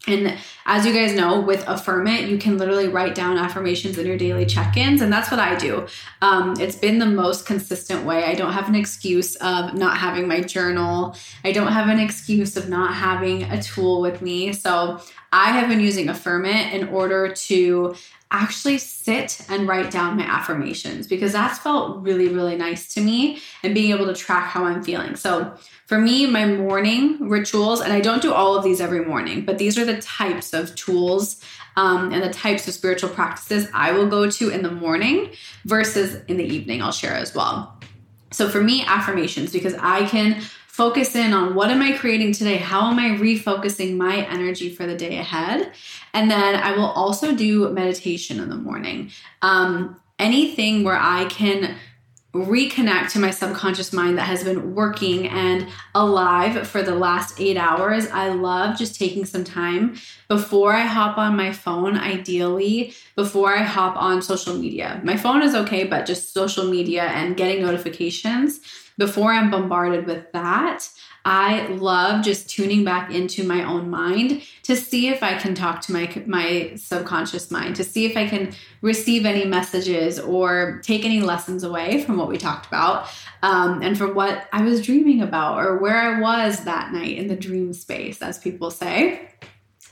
And 0.09 0.37
as 0.67 0.85
you 0.85 0.93
guys 0.93 1.15
know, 1.15 1.41
with 1.41 1.65
Affirm 1.69 2.09
It, 2.09 2.29
you 2.29 2.37
can 2.37 2.59
literally 2.59 2.89
write 2.89 3.15
down 3.15 3.39
affirmations 3.39 3.99
in 3.99 4.07
your 4.07 4.17
daily 4.17 4.45
check 4.45 4.77
ins. 4.77 5.01
And 5.01 5.13
that's 5.13 5.31
what 5.31 5.39
I 5.39 5.55
do. 5.55 5.87
Um, 6.21 6.55
it's 6.59 6.75
been 6.75 6.99
the 6.99 7.07
most 7.07 7.47
consistent 7.47 8.05
way. 8.05 8.25
I 8.25 8.35
don't 8.35 8.53
have 8.53 8.69
an 8.69 8.75
excuse 8.75 9.37
of 9.37 9.75
not 9.75 9.99
having 9.99 10.27
my 10.27 10.41
journal, 10.41 11.17
I 11.45 11.53
don't 11.53 11.73
have 11.73 11.89
an 11.89 12.01
excuse 12.01 12.57
of 12.57 12.69
not 12.69 12.95
having 12.95 13.45
a 13.45 13.63
tool 13.63 14.01
with 14.01 14.23
me. 14.23 14.53
So 14.53 15.01
I 15.33 15.53
have 15.53 15.69
been 15.69 15.81
using 15.81 16.09
Affirm 16.09 16.45
It 16.45 16.75
in 16.75 16.89
order 16.89 17.33
to 17.33 17.95
actually 18.31 18.79
sit 18.79 19.45
and 19.49 19.69
write 19.69 19.91
down 19.91 20.17
my 20.17 20.25
affirmations 20.25 21.07
because 21.07 21.33
that's 21.33 21.59
felt 21.59 22.03
really, 22.03 22.29
really 22.29 22.57
nice 22.57 22.93
to 22.95 23.01
me 23.01 23.39
and 23.63 23.75
being 23.75 23.91
able 23.93 24.07
to 24.07 24.15
track 24.15 24.45
how 24.45 24.65
I'm 24.65 24.83
feeling. 24.83 25.17
So, 25.17 25.55
for 25.87 25.99
me, 25.99 26.27
my 26.27 26.47
morning 26.47 27.29
rituals, 27.29 27.83
and 27.83 27.93
I 27.93 28.01
don't 28.01 28.23
do 28.23 28.33
all 28.33 28.57
of 28.57 28.65
these 28.65 28.81
every 28.81 29.05
morning, 29.05 29.45
but 29.45 29.59
these 29.59 29.79
are 29.79 29.85
the 29.85 30.01
types 30.01 30.55
of 30.55 30.75
tools 30.75 31.43
um, 31.77 32.13
and 32.13 32.23
the 32.23 32.33
types 32.33 32.67
of 32.67 32.73
spiritual 32.73 33.11
practices 33.11 33.69
I 33.75 33.93
will 33.93 34.07
go 34.07 34.31
to 34.31 34.49
in 34.49 34.63
the 34.63 34.71
morning 34.71 35.31
versus 35.67 36.23
in 36.29 36.39
the 36.39 36.45
evening, 36.45 36.83
I'll 36.83 36.93
share 36.93 37.15
as 37.15 37.35
well. 37.35 37.79
So, 38.31 38.49
for 38.49 38.63
me, 38.63 38.83
affirmations, 38.87 39.53
because 39.53 39.75
I 39.79 40.07
can 40.07 40.43
focus 40.73 41.15
in 41.15 41.35
on 41.35 41.55
what 41.55 41.69
am 41.69 41.83
I 41.83 41.93
creating 41.93 42.33
today? 42.33 42.57
How 42.57 42.91
am 42.91 42.99
I 42.99 43.19
refocusing 43.19 43.99
my 43.99 44.27
energy 44.29 44.75
for 44.75 44.87
the 44.87 44.97
day 44.97 45.19
ahead? 45.19 45.71
And 46.15 46.31
then 46.31 46.55
I 46.57 46.75
will 46.75 46.87
also 46.87 47.35
do 47.35 47.69
meditation 47.69 48.41
in 48.41 48.49
the 48.49 48.57
morning. 48.57 49.11
Um, 49.43 50.01
anything 50.19 50.83
where 50.83 50.97
I 50.99 51.27
can 51.27 51.77
reconnect 52.35 53.11
to 53.13 53.19
my 53.19 53.31
subconscious 53.31 53.93
mind 53.93 54.17
that 54.17 54.25
has 54.25 54.43
been 54.43 54.75
working 54.75 55.29
and 55.29 55.67
alive 55.95 56.67
for 56.67 56.83
the 56.83 56.95
last 56.95 57.39
eight 57.39 57.59
hours. 57.59 58.07
I 58.09 58.31
love 58.31 58.79
just 58.79 58.99
taking 58.99 59.27
some 59.27 59.45
time 59.45 59.97
before 60.29 60.73
I 60.73 60.81
hop 60.81 61.19
on 61.19 61.37
my 61.37 61.53
phone, 61.53 61.97
ideally, 61.99 62.95
before 63.17 63.55
I 63.55 63.63
hop 63.63 63.97
on 63.97 64.23
social 64.23 64.55
media. 64.55 65.01
My 65.05 65.17
phone 65.17 65.43
is 65.43 65.55
okay, 65.55 65.85
but 65.85 66.07
just 66.07 66.33
social 66.33 66.65
media 66.71 67.03
and 67.05 67.37
getting 67.37 67.63
notifications 67.63 68.61
before 68.99 69.33
I'm 69.33 69.51
bombarded 69.51 70.07
with 70.07 70.31
that, 70.33 70.89
I 71.25 71.69
love 71.69 72.25
just 72.25 72.51
tuning 72.51 72.85
back 72.85 73.13
into 73.13 73.45
my 73.45 73.65
own 73.65 73.89
mind 73.89 74.43
to 74.65 74.75
see 74.75 75.09
if 75.09 75.23
I 75.23 75.39
can 75.39 75.55
talk 75.55 75.81
to 75.83 75.93
my 75.93 76.11
my 76.27 76.73
subconscious 76.77 77.51
mind, 77.51 77.77
to 77.77 77.85
see 77.85 78.07
if 78.07 78.17
I 78.17 78.27
can 78.27 78.53
receive 78.81 79.25
any 79.25 79.45
messages 79.45 80.19
or 80.19 80.81
take 80.83 81.05
any 81.05 81.21
lessons 81.21 81.63
away 81.63 82.03
from 82.03 82.17
what 82.17 82.29
we 82.29 82.39
talked 82.39 82.67
about, 82.67 83.09
um, 83.43 83.83
and 83.83 83.97
from 83.97 84.15
what 84.15 84.49
I 84.53 84.63
was 84.63 84.83
dreaming 84.83 85.23
about 85.23 85.65
or 85.65 85.79
where 85.79 85.97
I 85.97 86.21
was 86.21 86.65
that 86.65 86.93
night 86.93 87.17
in 87.17 87.29
the 87.29 87.37
dream 87.37 87.73
space, 87.73 88.21
as 88.21 88.39
people 88.39 88.71
say. 88.71 89.29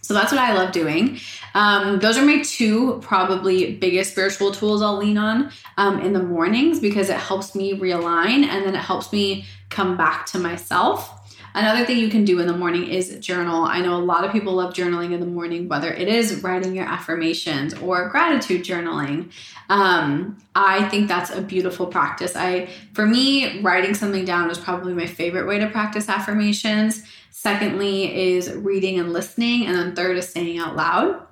So 0.02 0.14
that's 0.14 0.32
what 0.32 0.40
I 0.40 0.54
love 0.54 0.72
doing. 0.72 1.20
Um, 1.54 2.00
those 2.00 2.18
are 2.18 2.24
my 2.24 2.42
two 2.42 2.98
probably 3.00 3.76
biggest 3.76 4.10
spiritual 4.10 4.50
tools 4.50 4.82
I'll 4.82 4.96
lean 4.96 5.16
on 5.16 5.52
um, 5.76 6.00
in 6.00 6.12
the 6.12 6.22
mornings 6.22 6.80
because 6.80 7.10
it 7.10 7.16
helps 7.16 7.54
me 7.54 7.78
realign 7.78 8.42
and 8.42 8.66
then 8.66 8.74
it 8.74 8.80
helps 8.80 9.12
me 9.12 9.44
come 9.68 9.96
back 9.96 10.26
to 10.26 10.38
myself. 10.40 11.19
Another 11.54 11.84
thing 11.84 11.98
you 11.98 12.08
can 12.08 12.24
do 12.24 12.38
in 12.38 12.46
the 12.46 12.56
morning 12.56 12.86
is 12.86 13.18
journal. 13.18 13.64
I 13.64 13.80
know 13.80 13.96
a 13.96 13.98
lot 13.98 14.24
of 14.24 14.32
people 14.32 14.54
love 14.54 14.72
journaling 14.72 15.12
in 15.12 15.20
the 15.20 15.26
morning, 15.26 15.68
whether 15.68 15.92
it 15.92 16.08
is 16.08 16.42
writing 16.42 16.76
your 16.76 16.84
affirmations 16.86 17.74
or 17.74 18.08
gratitude 18.08 18.64
journaling. 18.64 19.32
Um, 19.68 20.38
I 20.54 20.88
think 20.88 21.08
that's 21.08 21.30
a 21.30 21.42
beautiful 21.42 21.86
practice. 21.86 22.36
I, 22.36 22.68
for 22.92 23.06
me, 23.06 23.60
writing 23.60 23.94
something 23.94 24.24
down 24.24 24.50
is 24.50 24.58
probably 24.58 24.94
my 24.94 25.06
favorite 25.06 25.46
way 25.46 25.58
to 25.58 25.68
practice 25.68 26.08
affirmations. 26.08 27.02
Secondly, 27.30 28.34
is 28.34 28.52
reading 28.52 28.98
and 28.98 29.12
listening. 29.12 29.66
And 29.66 29.76
then 29.76 29.96
third 29.96 30.16
is 30.18 30.28
saying 30.28 30.58
out 30.58 30.76
loud. 30.76 31.26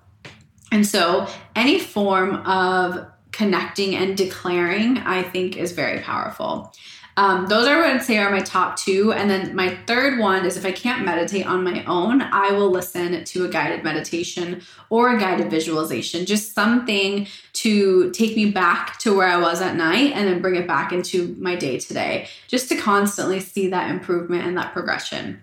And 0.73 0.87
so, 0.87 1.27
any 1.55 1.79
form 1.79 2.37
of 2.47 3.07
connecting 3.33 3.95
and 3.95 4.17
declaring, 4.17 4.99
I 4.99 5.23
think, 5.23 5.57
is 5.57 5.73
very 5.73 6.01
powerful. 6.01 6.73
Um, 7.19 7.49
those 7.49 7.67
are 7.67 7.79
what 7.79 7.91
I'd 7.91 8.03
say 8.05 8.19
are 8.19 8.31
my 8.31 8.39
top 8.39 8.77
two. 8.77 9.13
And 9.13 9.29
then 9.29 9.53
my 9.57 9.77
third 9.89 10.21
one 10.21 10.47
is 10.47 10.57
if 10.57 10.65
I 10.65 10.71
can't 10.71 11.05
meditate 11.05 11.47
on 11.47 11.65
my 11.65 11.85
own, 11.85 12.23
I 12.23 12.53
will 12.53 12.71
listen 12.71 13.25
to 13.25 13.45
a 13.45 13.49
guided 13.49 13.83
meditation 13.83 14.63
or 14.89 15.17
a 15.17 15.19
guided 15.19 15.51
visualization, 15.51 16.27
just 16.27 16.55
something 16.55 17.27
to 17.55 18.13
take 18.13 18.37
me 18.37 18.53
back 18.53 19.01
to 19.01 19.17
where 19.17 19.27
I 19.27 19.37
was 19.37 19.61
at 19.61 19.75
night 19.75 20.13
and 20.15 20.29
then 20.29 20.41
bring 20.41 20.55
it 20.55 20.69
back 20.69 20.93
into 20.93 21.35
my 21.41 21.57
day 21.57 21.81
today, 21.81 22.29
just 22.47 22.69
to 22.69 22.77
constantly 22.77 23.41
see 23.41 23.67
that 23.67 23.91
improvement 23.91 24.47
and 24.47 24.57
that 24.57 24.73
progression. 24.73 25.41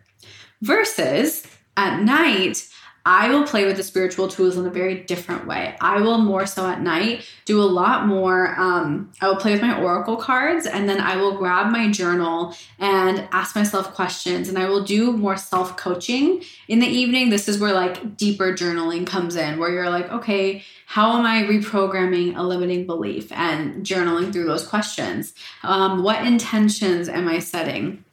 Versus 0.61 1.45
at 1.75 2.01
night, 2.01 2.69
I 3.07 3.29
will 3.29 3.45
play 3.45 3.65
with 3.65 3.77
the 3.77 3.83
spiritual 3.83 4.27
tools 4.27 4.57
in 4.57 4.65
a 4.65 4.71
very 4.71 4.95
different 5.03 5.45
way. 5.45 5.75
I 5.79 6.01
will 6.01 6.17
more 6.17 6.47
so 6.47 6.67
at 6.67 6.81
night 6.81 7.23
do 7.45 7.61
a 7.61 7.63
lot 7.63 8.07
more. 8.07 8.59
Um, 8.59 9.11
I 9.21 9.27
will 9.27 9.35
play 9.35 9.51
with 9.51 9.61
my 9.61 9.79
oracle 9.79 10.17
cards 10.17 10.65
and 10.65 10.89
then 10.89 10.99
I 10.99 11.15
will 11.17 11.37
grab 11.37 11.71
my 11.71 11.91
journal 11.91 12.55
and 12.79 13.27
ask 13.31 13.55
myself 13.55 13.93
questions 13.93 14.49
and 14.49 14.57
I 14.57 14.67
will 14.67 14.83
do 14.83 15.11
more 15.11 15.37
self 15.37 15.77
coaching 15.77 16.41
in 16.67 16.79
the 16.79 16.87
evening. 16.87 17.29
This 17.29 17.47
is 17.47 17.59
where 17.59 17.73
like 17.73 18.17
deeper 18.17 18.53
journaling 18.53 19.05
comes 19.05 19.35
in, 19.35 19.59
where 19.59 19.69
you're 19.69 19.91
like, 19.91 20.09
okay, 20.11 20.63
how 20.87 21.17
am 21.19 21.25
I 21.25 21.43
reprogramming 21.43 22.35
a 22.35 22.41
limiting 22.41 22.87
belief 22.87 23.31
and 23.31 23.85
journaling 23.85 24.33
through 24.33 24.45
those 24.45 24.67
questions? 24.67 25.35
Um, 25.61 26.01
what 26.01 26.25
intentions 26.25 27.07
am 27.07 27.27
I 27.27 27.37
setting? 27.37 28.03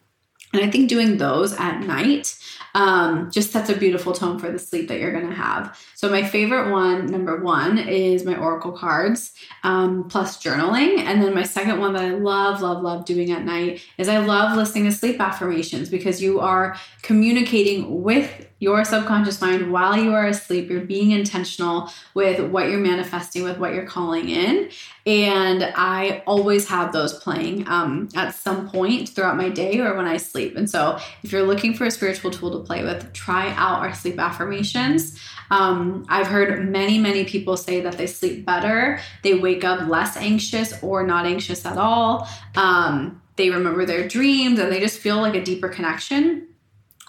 And 0.53 0.63
I 0.63 0.71
think 0.71 0.91
doing 0.91 1.17
those 1.17 1.55
at 1.55 1.81
night 1.81 2.37
um, 2.75 3.31
just 3.31 3.50
sets 3.50 3.71
a 3.71 3.76
beautiful 3.76 4.12
tone 4.12 4.38
for 4.38 4.50
the 4.50 4.59
sleep 4.59 4.88
that 4.88 5.00
you're 5.00 5.12
going 5.12 5.29
to 5.29 5.35
have. 5.35 5.79
So, 5.95 6.09
my 6.09 6.23
favorite 6.23 6.71
one, 6.71 7.07
number 7.07 7.43
one, 7.43 7.79
is 7.79 8.25
my 8.25 8.37
Oracle 8.37 8.73
cards 8.73 9.33
um, 9.62 10.09
plus 10.09 10.43
journaling. 10.43 10.99
And 10.99 11.23
then 11.23 11.35
my 11.35 11.43
second 11.43 11.81
one 11.81 11.93
that 11.95 12.05
I 12.05 12.11
love, 12.11 12.62
love, 12.62 12.83
love 12.83 13.05
doing 13.05 13.31
at 13.31 13.45
night 13.45 13.83
is 13.99 14.09
I 14.09 14.19
love 14.19 14.57
listening 14.57 14.85
to 14.85 14.93
sleep 14.93 15.21
affirmations 15.21 15.88
because 15.88 16.23
you 16.23 16.41
are 16.41 16.76
communicating 17.02 18.02
with 18.02 18.47
your 18.62 18.85
subconscious 18.85 19.40
mind 19.40 19.73
while 19.73 19.97
you 19.97 20.14
are 20.14 20.28
asleep. 20.28 20.71
You're 20.71 20.83
being 20.83 21.11
intentional 21.11 21.90
with 22.14 22.38
what 22.38 22.71
you're 22.71 22.78
manifesting, 22.78 23.42
with 23.42 23.59
what 23.59 23.75
you're 23.75 23.87
calling 23.87 24.28
in. 24.28 24.71
And 25.04 25.64
I 25.75 26.23
always 26.28 26.69
have 26.69 26.92
those 26.92 27.12
playing 27.12 27.66
um, 27.66 28.09
at 28.14 28.37
some 28.37 28.69
point 28.69 29.09
throughout 29.09 29.37
my 29.37 29.49
day 29.49 29.81
or 29.81 29.97
when 29.97 30.07
I 30.07 30.16
sleep. 30.16 30.54
And 30.54 30.71
so, 30.71 31.00
if 31.25 31.33
you're 31.33 31.42
looking 31.42 31.75
for 31.75 31.87
a 31.87 31.90
spiritual 31.90 32.31
tool 32.31 32.52
to 32.52 32.64
play 32.64 32.85
with, 32.85 33.12
try 33.12 33.50
out 33.54 33.81
our 33.81 33.92
sleep 33.95 34.21
affirmations. 34.21 35.19
Um, 35.50 36.07
I've 36.09 36.28
heard 36.28 36.71
many, 36.71 37.00
many 37.00 37.25
people 37.25 37.57
say 37.57 37.81
that 37.81 37.99
they 37.99 38.07
sleep 38.07 38.47
better, 38.47 39.00
they 39.25 39.35
wake 39.35 39.64
up 39.64 39.88
less 39.88 40.16
anxious 40.16 40.81
or 40.85 41.04
not 41.04 41.26
anxious 41.26 41.66
at 41.66 41.78
all. 41.78 42.28
Um, 42.54 43.21
they 43.35 43.50
remember 43.50 43.85
their 43.87 44.07
dreams 44.07 44.61
and 44.61 44.71
they 44.71 44.78
just 44.78 45.00
feel 45.00 45.16
like 45.16 45.35
a 45.35 45.42
deeper 45.42 45.69
connection 45.69 46.47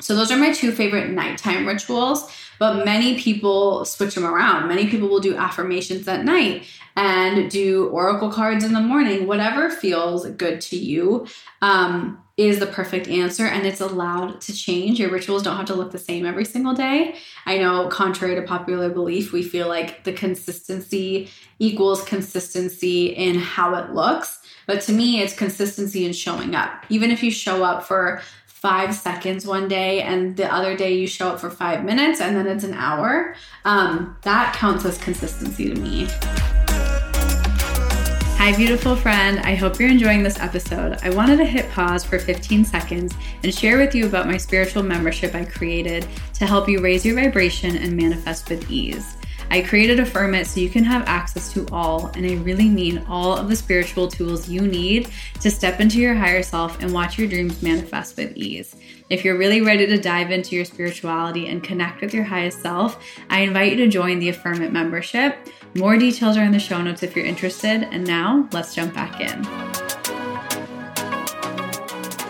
so 0.03 0.15
those 0.15 0.31
are 0.31 0.37
my 0.37 0.51
two 0.51 0.71
favorite 0.71 1.11
nighttime 1.11 1.65
rituals, 1.65 2.29
but 2.59 2.85
many 2.85 3.17
people 3.19 3.85
switch 3.85 4.15
them 4.15 4.25
around. 4.25 4.67
Many 4.67 4.89
people 4.89 5.07
will 5.07 5.19
do 5.19 5.35
affirmations 5.35 6.07
at 6.07 6.25
night 6.25 6.65
and 6.95 7.49
do 7.49 7.87
oracle 7.87 8.29
cards 8.29 8.63
in 8.63 8.73
the 8.73 8.81
morning. 8.81 9.27
Whatever 9.27 9.69
feels 9.69 10.27
good 10.31 10.59
to 10.61 10.75
you 10.75 11.25
um, 11.61 12.21
is 12.35 12.59
the 12.59 12.65
perfect 12.67 13.07
answer, 13.07 13.45
and 13.45 13.65
it's 13.65 13.79
allowed 13.79 14.41
to 14.41 14.53
change. 14.53 14.99
Your 14.99 15.09
rituals 15.09 15.43
don't 15.43 15.55
have 15.55 15.67
to 15.67 15.75
look 15.75 15.91
the 15.91 15.99
same 15.99 16.25
every 16.25 16.45
single 16.45 16.73
day. 16.73 17.15
I 17.45 17.57
know, 17.57 17.87
contrary 17.87 18.35
to 18.35 18.41
popular 18.41 18.89
belief, 18.89 19.31
we 19.31 19.41
feel 19.41 19.67
like 19.67 20.03
the 20.03 20.13
consistency 20.13 21.29
equals 21.59 22.03
consistency 22.03 23.07
in 23.07 23.35
how 23.35 23.75
it 23.75 23.93
looks. 23.93 24.39
But 24.65 24.81
to 24.81 24.93
me, 24.93 25.21
it's 25.21 25.33
consistency 25.33 26.05
in 26.05 26.13
showing 26.13 26.55
up. 26.55 26.85
Even 26.89 27.11
if 27.11 27.21
you 27.21 27.31
show 27.31 27.63
up 27.63 27.83
for 27.83 28.21
five 28.63 28.95
seconds 28.95 29.45
one 29.45 29.67
day 29.67 30.01
and 30.01 30.37
the 30.37 30.51
other 30.51 30.77
day 30.77 30.93
you 30.93 31.05
show 31.05 31.27
up 31.27 31.37
for 31.37 31.49
five 31.49 31.83
minutes 31.83 32.21
and 32.21 32.33
then 32.33 32.47
it's 32.47 32.63
an 32.63 32.73
hour, 32.73 33.35
um, 33.65 34.15
that 34.21 34.55
counts 34.55 34.85
as 34.85 34.97
consistency 34.99 35.67
to 35.67 35.75
me. 35.81 36.07
Hi, 38.37 38.55
beautiful 38.55 38.95
friend. 38.95 39.39
I 39.39 39.55
hope 39.55 39.81
you're 39.81 39.89
enjoying 39.89 40.23
this 40.23 40.39
episode. 40.39 40.97
I 41.03 41.09
wanted 41.09 41.39
to 41.39 41.45
hit 41.45 41.69
pause 41.71 42.05
for 42.05 42.17
15 42.17 42.63
seconds 42.63 43.13
and 43.43 43.53
share 43.53 43.77
with 43.77 43.93
you 43.93 44.05
about 44.05 44.27
my 44.27 44.37
spiritual 44.37 44.81
membership 44.81 45.35
I 45.35 45.43
created 45.43 46.07
to 46.35 46.45
help 46.45 46.69
you 46.69 46.79
raise 46.79 47.05
your 47.05 47.15
vibration 47.15 47.75
and 47.75 47.97
manifest 47.97 48.49
with 48.49 48.71
ease. 48.71 49.17
I 49.53 49.61
created 49.61 49.99
Affirm 49.99 50.33
It 50.33 50.47
so 50.47 50.61
you 50.61 50.69
can 50.71 50.83
have 50.83 51.07
access 51.07 51.53
to 51.53 51.67
all, 51.71 52.07
and 52.15 52.25
I 52.25 52.37
really 52.37 52.67
mean 52.67 53.05
all 53.07 53.37
of 53.37 53.49
the 53.49 53.55
spiritual 53.55 54.07
tools 54.07 54.49
you 54.49 54.61
need 54.61 55.09
to 55.41 55.51
step 55.51 55.79
into 55.79 55.99
your 55.99 56.15
higher 56.15 56.41
self 56.41 56.81
and 56.81 56.91
watch 56.91 57.19
your 57.19 57.27
dreams 57.27 57.61
manifest 57.61 58.17
with 58.17 58.35
ease. 58.35 58.75
If 59.11 59.23
you're 59.23 59.37
really 59.37 59.61
ready 59.61 59.85
to 59.85 59.99
dive 59.99 60.31
into 60.31 60.55
your 60.55 60.65
spirituality 60.65 61.49
and 61.49 61.63
connect 61.63 62.01
with 62.01 62.15
your 62.15 62.23
highest 62.23 62.63
self, 62.63 62.99
I 63.29 63.41
invite 63.41 63.73
you 63.73 63.77
to 63.85 63.87
join 63.87 64.17
the 64.17 64.29
Affirm 64.29 64.63
It 64.63 64.73
membership. 64.73 65.37
More 65.75 65.97
details 65.97 66.35
are 66.35 66.43
in 66.43 66.51
the 66.51 66.57
show 66.57 66.81
notes 66.81 67.03
if 67.03 67.15
you're 67.15 67.23
interested. 67.23 67.83
And 67.91 68.07
now 68.07 68.49
let's 68.53 68.73
jump 68.73 68.95
back 68.95 69.21
in. 69.21 70.02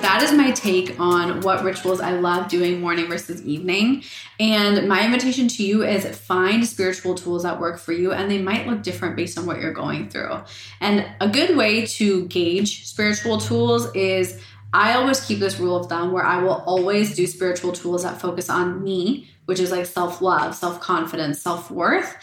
That 0.03 0.21
is 0.21 0.33
my 0.33 0.51
take 0.51 0.99
on 0.99 1.39
what 1.41 1.63
rituals 1.63 2.01
I 2.01 2.11
love 2.11 2.49
doing 2.49 2.81
morning 2.81 3.07
versus 3.07 3.41
evening. 3.43 4.03
And 4.37 4.89
my 4.89 5.05
invitation 5.05 5.47
to 5.47 5.63
you 5.63 5.83
is 5.83 6.05
find 6.17 6.65
spiritual 6.67 7.15
tools 7.15 7.43
that 7.43 7.57
work 7.57 7.79
for 7.79 7.93
you, 7.93 8.11
and 8.11 8.29
they 8.29 8.41
might 8.41 8.67
look 8.67 8.83
different 8.83 9.15
based 9.15 9.37
on 9.37 9.45
what 9.45 9.61
you're 9.61 9.71
going 9.71 10.09
through. 10.09 10.41
And 10.81 11.07
a 11.21 11.29
good 11.29 11.55
way 11.55 11.85
to 11.85 12.25
gauge 12.27 12.85
spiritual 12.85 13.37
tools 13.37 13.95
is 13.95 14.41
I 14.73 14.95
always 14.95 15.25
keep 15.25 15.39
this 15.39 15.57
rule 15.57 15.77
of 15.77 15.87
thumb 15.87 16.11
where 16.11 16.25
I 16.25 16.41
will 16.41 16.63
always 16.65 17.15
do 17.15 17.25
spiritual 17.25 17.71
tools 17.71 18.03
that 18.03 18.19
focus 18.19 18.49
on 18.49 18.83
me, 18.83 19.29
which 19.45 19.61
is 19.61 19.71
like 19.71 19.85
self 19.85 20.21
love, 20.21 20.53
self 20.53 20.81
confidence, 20.81 21.41
self 21.41 21.71
worth. 21.71 22.13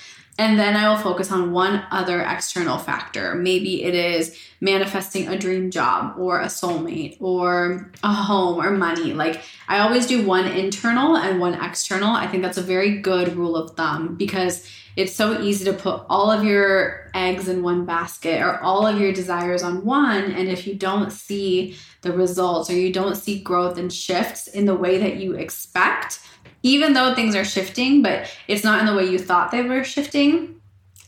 And 0.41 0.59
then 0.59 0.75
I 0.75 0.89
will 0.89 0.97
focus 0.97 1.31
on 1.31 1.53
one 1.53 1.85
other 1.91 2.23
external 2.23 2.79
factor. 2.79 3.35
Maybe 3.35 3.85
it 3.85 3.95
is 3.95 4.35
manifesting 4.63 5.29
a 5.29 5.39
dream 5.39 5.71
job 5.71 6.15
or 6.19 6.41
a 6.41 6.47
soulmate 6.47 7.19
or 7.21 7.93
a 8.03 8.11
home 8.11 8.59
or 8.59 8.71
money. 8.71 9.13
Like 9.13 9.43
I 9.69 9.81
always 9.81 10.07
do 10.07 10.27
one 10.27 10.47
internal 10.47 11.15
and 11.15 11.41
one 11.41 11.63
external. 11.63 12.15
I 12.15 12.27
think 12.27 12.43
that's 12.43 12.57
a 12.57 12.63
very 12.63 13.01
good 13.01 13.37
rule 13.37 13.55
of 13.55 13.77
thumb 13.77 14.15
because 14.17 14.67
it's 14.97 15.15
so 15.15 15.43
easy 15.43 15.67
to 15.67 15.75
put 15.75 16.07
all 16.09 16.31
of 16.31 16.43
your 16.43 17.11
eggs 17.13 17.47
in 17.47 17.63
one 17.63 17.85
basket 17.85 18.41
or 18.41 18.59
all 18.61 18.87
of 18.87 18.99
your 18.99 19.13
desires 19.13 19.63
on 19.63 19.85
one. 19.85 20.33
And 20.33 20.49
if 20.49 20.67
you 20.67 20.75
don't 20.75 21.13
see 21.13 21.77
the 22.03 22.13
results 22.13 22.71
or 22.71 22.75
you 22.75 22.93
don't 22.93 23.17
see 23.17 23.41
growth 23.41 23.79
and 23.79 23.93
shifts 23.93 24.47
in 24.47 24.65
the 24.65 24.75
way 24.75 24.99
that 24.99 25.17
you 25.17 25.35
expect, 25.35 26.21
even 26.63 26.93
though 26.93 27.15
things 27.15 27.35
are 27.35 27.45
shifting, 27.45 28.03
but 28.03 28.31
it's 28.49 28.65
not 28.65 28.81
in 28.81 28.87
the 28.87 28.95
way 28.95 29.09
you 29.09 29.19
thought 29.19 29.51
they 29.51 29.63
were 29.63 29.85
shifting, 29.85 30.61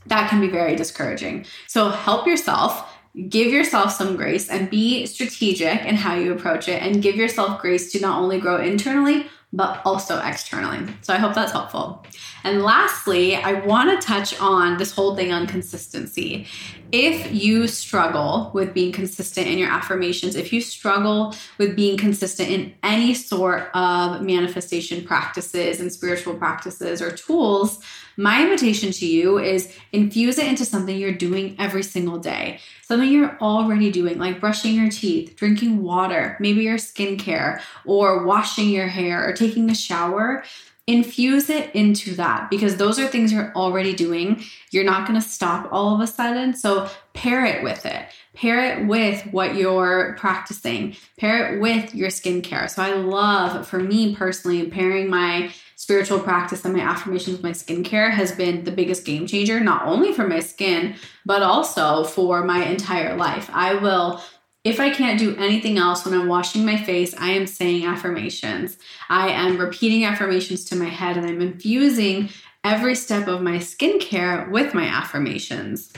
that 0.06 0.28
can 0.28 0.40
be 0.40 0.48
very 0.48 0.76
discouraging. 0.76 1.46
So 1.68 1.90
help 1.90 2.26
yourself. 2.26 2.88
Give 3.28 3.52
yourself 3.52 3.92
some 3.92 4.16
grace 4.16 4.48
and 4.48 4.70
be 4.70 5.04
strategic 5.04 5.84
in 5.84 5.96
how 5.96 6.14
you 6.14 6.32
approach 6.32 6.66
it, 6.66 6.82
and 6.82 7.02
give 7.02 7.14
yourself 7.14 7.60
grace 7.60 7.92
to 7.92 8.00
not 8.00 8.22
only 8.22 8.40
grow 8.40 8.58
internally, 8.58 9.26
but 9.52 9.82
also 9.84 10.18
externally. 10.22 10.86
So 11.02 11.12
I 11.12 11.18
hope 11.18 11.34
that's 11.34 11.52
helpful. 11.52 12.04
And 12.42 12.62
lastly, 12.62 13.36
I 13.36 13.64
want 13.64 14.00
to 14.00 14.06
touch 14.06 14.38
on 14.40 14.78
this 14.78 14.92
whole 14.92 15.14
thing 15.14 15.30
on 15.32 15.46
consistency. 15.46 16.46
If 16.90 17.32
you 17.32 17.68
struggle 17.68 18.50
with 18.54 18.74
being 18.74 18.92
consistent 18.92 19.46
in 19.46 19.58
your 19.58 19.70
affirmations, 19.70 20.36
if 20.36 20.52
you 20.52 20.60
struggle 20.60 21.34
with 21.58 21.76
being 21.76 21.96
consistent 21.96 22.50
in 22.50 22.74
any 22.82 23.14
sort 23.14 23.70
of 23.74 24.22
manifestation 24.22 25.04
practices 25.04 25.80
and 25.80 25.92
spiritual 25.92 26.34
practices 26.34 27.00
or 27.00 27.10
tools, 27.10 27.78
my 28.16 28.42
invitation 28.42 28.92
to 28.92 29.06
you 29.06 29.38
is 29.38 29.74
infuse 29.92 30.38
it 30.38 30.46
into 30.46 30.64
something 30.64 30.96
you're 30.96 31.12
doing 31.12 31.56
every 31.58 31.82
single 31.82 32.18
day. 32.18 32.60
Something 32.82 33.10
you're 33.10 33.38
already 33.40 33.90
doing, 33.90 34.18
like 34.18 34.40
brushing 34.40 34.74
your 34.74 34.90
teeth, 34.90 35.36
drinking 35.36 35.82
water, 35.82 36.36
maybe 36.40 36.62
your 36.62 36.76
skincare, 36.76 37.60
or 37.84 38.24
washing 38.24 38.68
your 38.68 38.88
hair, 38.88 39.28
or 39.28 39.32
taking 39.32 39.70
a 39.70 39.74
shower 39.74 40.44
infuse 40.86 41.48
it 41.48 41.72
into 41.74 42.14
that 42.16 42.50
because 42.50 42.76
those 42.76 42.98
are 42.98 43.06
things 43.06 43.32
you're 43.32 43.52
already 43.54 43.94
doing. 43.94 44.42
You're 44.70 44.84
not 44.84 45.06
going 45.06 45.20
to 45.20 45.26
stop 45.26 45.68
all 45.70 45.94
of 45.94 46.00
a 46.00 46.06
sudden. 46.06 46.54
So 46.54 46.88
pair 47.14 47.44
it 47.44 47.62
with 47.62 47.86
it. 47.86 48.06
Pair 48.34 48.64
it 48.64 48.86
with 48.86 49.22
what 49.26 49.54
you're 49.54 50.16
practicing. 50.18 50.96
Pair 51.18 51.54
it 51.54 51.60
with 51.60 51.94
your 51.94 52.08
skincare. 52.08 52.68
So 52.68 52.82
I 52.82 52.94
love, 52.94 53.66
for 53.68 53.78
me 53.78 54.16
personally, 54.16 54.68
pairing 54.68 55.08
my 55.08 55.52
spiritual 55.82 56.20
practice 56.20 56.64
and 56.64 56.74
my 56.74 56.80
affirmations 56.80 57.42
my 57.42 57.50
skincare 57.50 58.12
has 58.12 58.30
been 58.30 58.62
the 58.62 58.70
biggest 58.70 59.04
game 59.04 59.26
changer, 59.26 59.58
not 59.58 59.84
only 59.84 60.12
for 60.12 60.28
my 60.28 60.38
skin, 60.38 60.94
but 61.26 61.42
also 61.42 62.04
for 62.04 62.44
my 62.44 62.64
entire 62.66 63.16
life. 63.16 63.50
I 63.52 63.74
will 63.74 64.22
if 64.62 64.78
I 64.78 64.90
can't 64.90 65.18
do 65.18 65.34
anything 65.38 65.78
else 65.78 66.04
when 66.04 66.14
I'm 66.14 66.28
washing 66.28 66.64
my 66.64 66.76
face, 66.76 67.12
I 67.18 67.30
am 67.30 67.48
saying 67.48 67.84
affirmations. 67.84 68.78
I 69.08 69.30
am 69.30 69.58
repeating 69.58 70.04
affirmations 70.04 70.64
to 70.66 70.76
my 70.76 70.88
head 70.88 71.16
and 71.16 71.26
I'm 71.26 71.40
infusing 71.40 72.28
every 72.62 72.94
step 72.94 73.26
of 73.26 73.42
my 73.42 73.56
skincare 73.56 74.48
with 74.52 74.74
my 74.74 74.84
affirmations. 74.84 75.92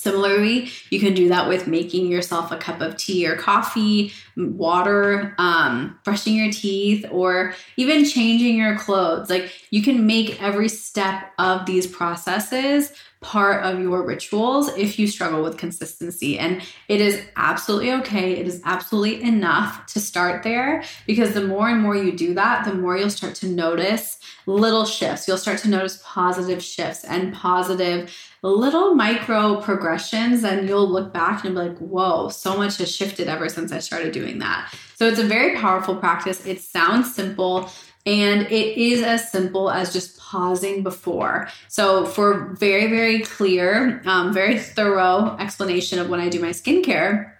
Similarly, 0.00 0.70
you 0.88 0.98
can 0.98 1.12
do 1.12 1.28
that 1.28 1.46
with 1.46 1.66
making 1.66 2.06
yourself 2.06 2.50
a 2.50 2.56
cup 2.56 2.80
of 2.80 2.96
tea 2.96 3.26
or 3.26 3.36
coffee, 3.36 4.12
water, 4.34 5.34
um, 5.36 5.98
brushing 6.04 6.36
your 6.36 6.50
teeth, 6.50 7.04
or 7.10 7.54
even 7.76 8.06
changing 8.06 8.56
your 8.56 8.78
clothes. 8.78 9.28
Like 9.28 9.52
you 9.68 9.82
can 9.82 10.06
make 10.06 10.42
every 10.42 10.70
step 10.70 11.32
of 11.38 11.66
these 11.66 11.86
processes 11.86 12.92
part 13.20 13.62
of 13.64 13.78
your 13.78 14.02
rituals 14.02 14.68
if 14.78 14.98
you 14.98 15.06
struggle 15.06 15.42
with 15.42 15.58
consistency. 15.58 16.38
And 16.38 16.62
it 16.88 17.02
is 17.02 17.22
absolutely 17.36 17.92
okay. 17.92 18.32
It 18.32 18.46
is 18.46 18.62
absolutely 18.64 19.22
enough 19.22 19.84
to 19.86 20.00
start 20.00 20.42
there 20.42 20.82
because 21.06 21.34
the 21.34 21.44
more 21.44 21.68
and 21.68 21.82
more 21.82 21.94
you 21.94 22.16
do 22.16 22.32
that, 22.34 22.64
the 22.64 22.72
more 22.72 22.96
you'll 22.96 23.10
start 23.10 23.34
to 23.36 23.46
notice 23.46 24.18
little 24.46 24.86
shifts. 24.86 25.28
You'll 25.28 25.36
start 25.36 25.58
to 25.60 25.68
notice 25.68 26.00
positive 26.02 26.62
shifts 26.62 27.04
and 27.04 27.34
positive 27.34 28.10
little 28.42 28.94
micro 28.94 29.60
progressions. 29.60 30.42
And 30.42 30.66
you'll 30.66 30.88
look 30.88 31.12
back 31.12 31.44
and 31.44 31.54
be 31.54 31.60
like, 31.60 31.78
whoa, 31.78 32.30
so 32.30 32.56
much 32.56 32.78
has 32.78 32.94
shifted 32.94 33.28
ever 33.28 33.50
since 33.50 33.70
I 33.70 33.80
started 33.80 34.12
doing 34.12 34.38
that. 34.38 34.74
So 34.96 35.06
it's 35.06 35.18
a 35.18 35.24
very 35.24 35.56
powerful 35.56 35.96
practice. 35.96 36.46
It 36.46 36.62
sounds 36.62 37.14
simple. 37.14 37.70
And 38.06 38.42
it 38.42 38.78
is 38.78 39.02
as 39.02 39.30
simple 39.30 39.70
as 39.70 39.92
just 39.92 40.18
pausing 40.18 40.82
before. 40.82 41.48
So, 41.68 42.06
for 42.06 42.54
very, 42.54 42.86
very 42.86 43.20
clear, 43.20 44.00
um, 44.06 44.32
very 44.32 44.58
thorough 44.58 45.36
explanation 45.38 45.98
of 45.98 46.08
when 46.08 46.20
I 46.20 46.28
do 46.28 46.40
my 46.40 46.50
skincare, 46.50 47.32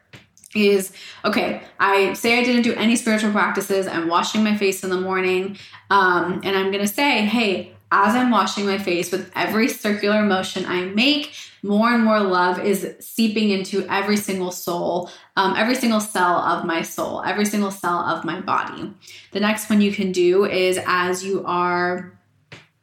is 0.52 0.90
okay 1.24 1.62
i 1.78 2.12
say 2.14 2.36
i 2.36 2.42
didn't 2.42 2.62
do 2.62 2.74
any 2.74 2.96
spiritual 2.96 3.30
practices 3.30 3.86
i'm 3.86 4.08
washing 4.08 4.42
my 4.42 4.56
face 4.56 4.82
in 4.82 4.90
the 4.90 5.00
morning 5.00 5.56
um, 5.90 6.40
and 6.42 6.56
i'm 6.56 6.72
going 6.72 6.84
to 6.84 6.92
say 6.92 7.24
hey 7.24 7.72
as 7.92 8.14
I'm 8.14 8.30
washing 8.30 8.66
my 8.66 8.78
face 8.78 9.10
with 9.10 9.30
every 9.34 9.68
circular 9.68 10.22
motion 10.22 10.64
I 10.66 10.84
make, 10.84 11.34
more 11.62 11.92
and 11.92 12.04
more 12.04 12.20
love 12.20 12.64
is 12.64 12.94
seeping 13.00 13.50
into 13.50 13.86
every 13.88 14.16
single 14.16 14.50
soul, 14.50 15.10
um, 15.36 15.54
every 15.56 15.74
single 15.74 16.00
cell 16.00 16.36
of 16.36 16.64
my 16.64 16.82
soul, 16.82 17.22
every 17.22 17.44
single 17.44 17.70
cell 17.70 17.98
of 17.98 18.24
my 18.24 18.40
body. 18.40 18.92
The 19.32 19.40
next 19.40 19.68
one 19.68 19.80
you 19.80 19.92
can 19.92 20.12
do 20.12 20.44
is 20.44 20.78
as 20.86 21.24
you 21.24 21.44
are 21.44 22.20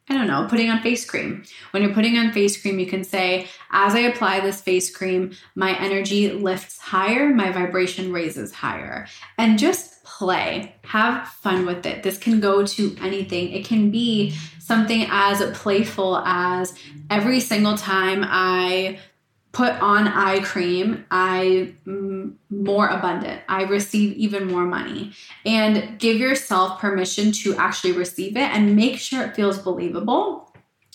I 0.09 0.13
don't 0.13 0.27
know, 0.27 0.47
putting 0.49 0.69
on 0.69 0.81
face 0.81 1.03
cream. 1.03 1.43
When 1.71 1.83
you're 1.83 1.93
putting 1.93 2.17
on 2.17 2.31
face 2.31 2.59
cream, 2.61 2.79
you 2.79 2.85
can 2.85 3.03
say, 3.03 3.47
as 3.71 3.93
I 3.93 3.99
apply 3.99 4.39
this 4.39 4.61
face 4.61 4.95
cream, 4.95 5.33
my 5.55 5.77
energy 5.79 6.31
lifts 6.31 6.79
higher, 6.79 7.33
my 7.33 7.51
vibration 7.51 8.13
raises 8.13 8.53
higher. 8.53 9.07
And 9.37 9.59
just 9.59 9.96
play, 10.17 10.73
have 10.83 11.27
fun 11.27 11.65
with 11.65 11.85
it. 11.85 12.01
This 12.01 12.17
can 12.17 12.39
go 12.39 12.65
to 12.65 12.95
anything. 13.01 13.51
It 13.51 13.65
can 13.65 13.91
be 13.91 14.33
something 14.59 15.05
as 15.09 15.43
playful 15.55 16.17
as 16.25 16.73
every 17.09 17.39
single 17.39 17.77
time 17.77 18.25
I 18.27 18.99
put 19.51 19.73
on 19.81 20.07
eye 20.07 20.39
cream, 20.39 21.05
I 21.11 21.73
m- 21.85 22.37
more 22.49 22.87
abundant. 22.87 23.41
I 23.47 23.63
receive 23.63 24.17
even 24.17 24.47
more 24.47 24.65
money. 24.65 25.13
And 25.45 25.99
give 25.99 26.17
yourself 26.17 26.79
permission 26.79 27.31
to 27.43 27.55
actually 27.55 27.93
receive 27.93 28.37
it 28.37 28.49
and 28.55 28.75
make 28.75 28.97
sure 28.97 29.23
it 29.23 29.35
feels 29.35 29.59
believable. 29.59 30.53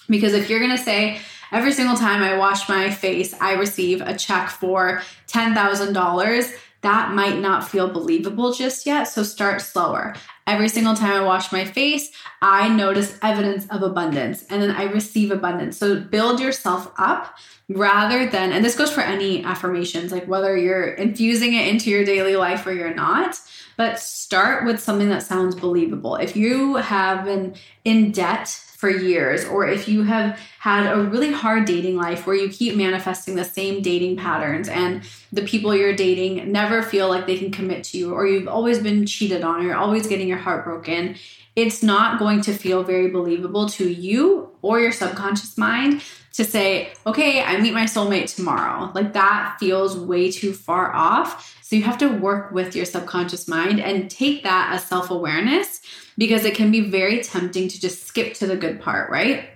Because 0.08 0.34
if 0.34 0.50
you're 0.50 0.60
going 0.60 0.76
to 0.76 0.82
say 0.82 1.20
every 1.52 1.72
single 1.72 1.96
time 1.96 2.22
I 2.22 2.36
wash 2.36 2.68
my 2.68 2.90
face, 2.90 3.34
I 3.40 3.54
receive 3.54 4.00
a 4.00 4.16
check 4.16 4.50
for 4.50 5.02
$10,000, 5.28 6.54
that 6.82 7.12
might 7.12 7.38
not 7.38 7.66
feel 7.66 7.88
believable 7.88 8.52
just 8.52 8.86
yet. 8.86 9.04
So 9.04 9.22
start 9.22 9.62
slower. 9.62 10.14
Every 10.46 10.68
single 10.68 10.94
time 10.94 11.12
I 11.12 11.24
wash 11.24 11.52
my 11.52 11.64
face, 11.64 12.10
I 12.40 12.68
notice 12.68 13.16
evidence 13.22 13.66
of 13.70 13.82
abundance 13.82 14.44
and 14.50 14.60
then 14.60 14.72
I 14.72 14.84
receive 14.84 15.30
abundance. 15.30 15.78
So 15.78 16.00
build 16.00 16.40
yourself 16.40 16.92
up 16.98 17.36
rather 17.68 18.28
than, 18.28 18.52
and 18.52 18.64
this 18.64 18.76
goes 18.76 18.92
for 18.92 19.00
any 19.02 19.44
affirmations, 19.44 20.10
like 20.10 20.26
whether 20.26 20.56
you're 20.56 20.94
infusing 20.94 21.54
it 21.54 21.68
into 21.68 21.90
your 21.90 22.04
daily 22.04 22.34
life 22.34 22.66
or 22.66 22.72
you're 22.72 22.94
not, 22.94 23.40
but 23.76 24.00
start 24.00 24.66
with 24.66 24.80
something 24.80 25.08
that 25.08 25.22
sounds 25.22 25.54
believable. 25.54 26.16
If 26.16 26.36
you 26.36 26.76
have 26.76 27.24
been 27.24 27.54
in 27.84 28.10
debt 28.10 28.60
for 28.82 28.90
years, 28.90 29.44
or 29.44 29.64
if 29.64 29.86
you 29.86 30.02
have 30.02 30.36
had 30.58 30.92
a 30.92 31.00
really 31.00 31.30
hard 31.30 31.66
dating 31.66 31.94
life 31.94 32.26
where 32.26 32.34
you 32.34 32.48
keep 32.48 32.74
manifesting 32.74 33.36
the 33.36 33.44
same 33.44 33.80
dating 33.80 34.16
patterns 34.16 34.68
and 34.68 35.04
the 35.32 35.42
people 35.42 35.72
you're 35.72 35.94
dating 35.94 36.50
never 36.50 36.82
feel 36.82 37.08
like 37.08 37.24
they 37.24 37.38
can 37.38 37.52
commit 37.52 37.84
to 37.84 37.96
you, 37.96 38.12
or 38.12 38.26
you've 38.26 38.48
always 38.48 38.80
been 38.80 39.06
cheated 39.06 39.44
on, 39.44 39.60
or 39.60 39.62
you're 39.62 39.76
always 39.76 40.08
getting 40.08 40.26
your 40.26 40.38
heart 40.38 40.64
broken, 40.64 41.14
it's 41.54 41.80
not 41.80 42.18
going 42.18 42.40
to 42.40 42.52
feel 42.52 42.82
very 42.82 43.08
believable 43.08 43.68
to 43.68 43.88
you 43.88 44.50
or 44.62 44.80
your 44.80 44.90
subconscious 44.90 45.56
mind 45.56 46.02
to 46.32 46.44
say, 46.44 46.92
okay, 47.06 47.42
I 47.42 47.60
meet 47.60 47.74
my 47.74 47.84
soulmate 47.84 48.34
tomorrow. 48.34 48.90
Like 48.94 49.12
that 49.12 49.56
feels 49.60 49.96
way 49.96 50.30
too 50.30 50.52
far 50.52 50.94
off. 50.94 51.58
So 51.62 51.76
you 51.76 51.82
have 51.82 51.98
to 51.98 52.08
work 52.08 52.52
with 52.52 52.74
your 52.74 52.84
subconscious 52.84 53.48
mind 53.48 53.80
and 53.80 54.10
take 54.10 54.42
that 54.42 54.72
as 54.74 54.84
self 54.84 55.10
awareness 55.10 55.80
because 56.16 56.44
it 56.44 56.54
can 56.54 56.70
be 56.70 56.80
very 56.80 57.22
tempting 57.22 57.68
to 57.68 57.80
just 57.80 58.04
skip 58.04 58.34
to 58.34 58.46
the 58.46 58.56
good 58.56 58.80
part, 58.80 59.10
right? 59.10 59.50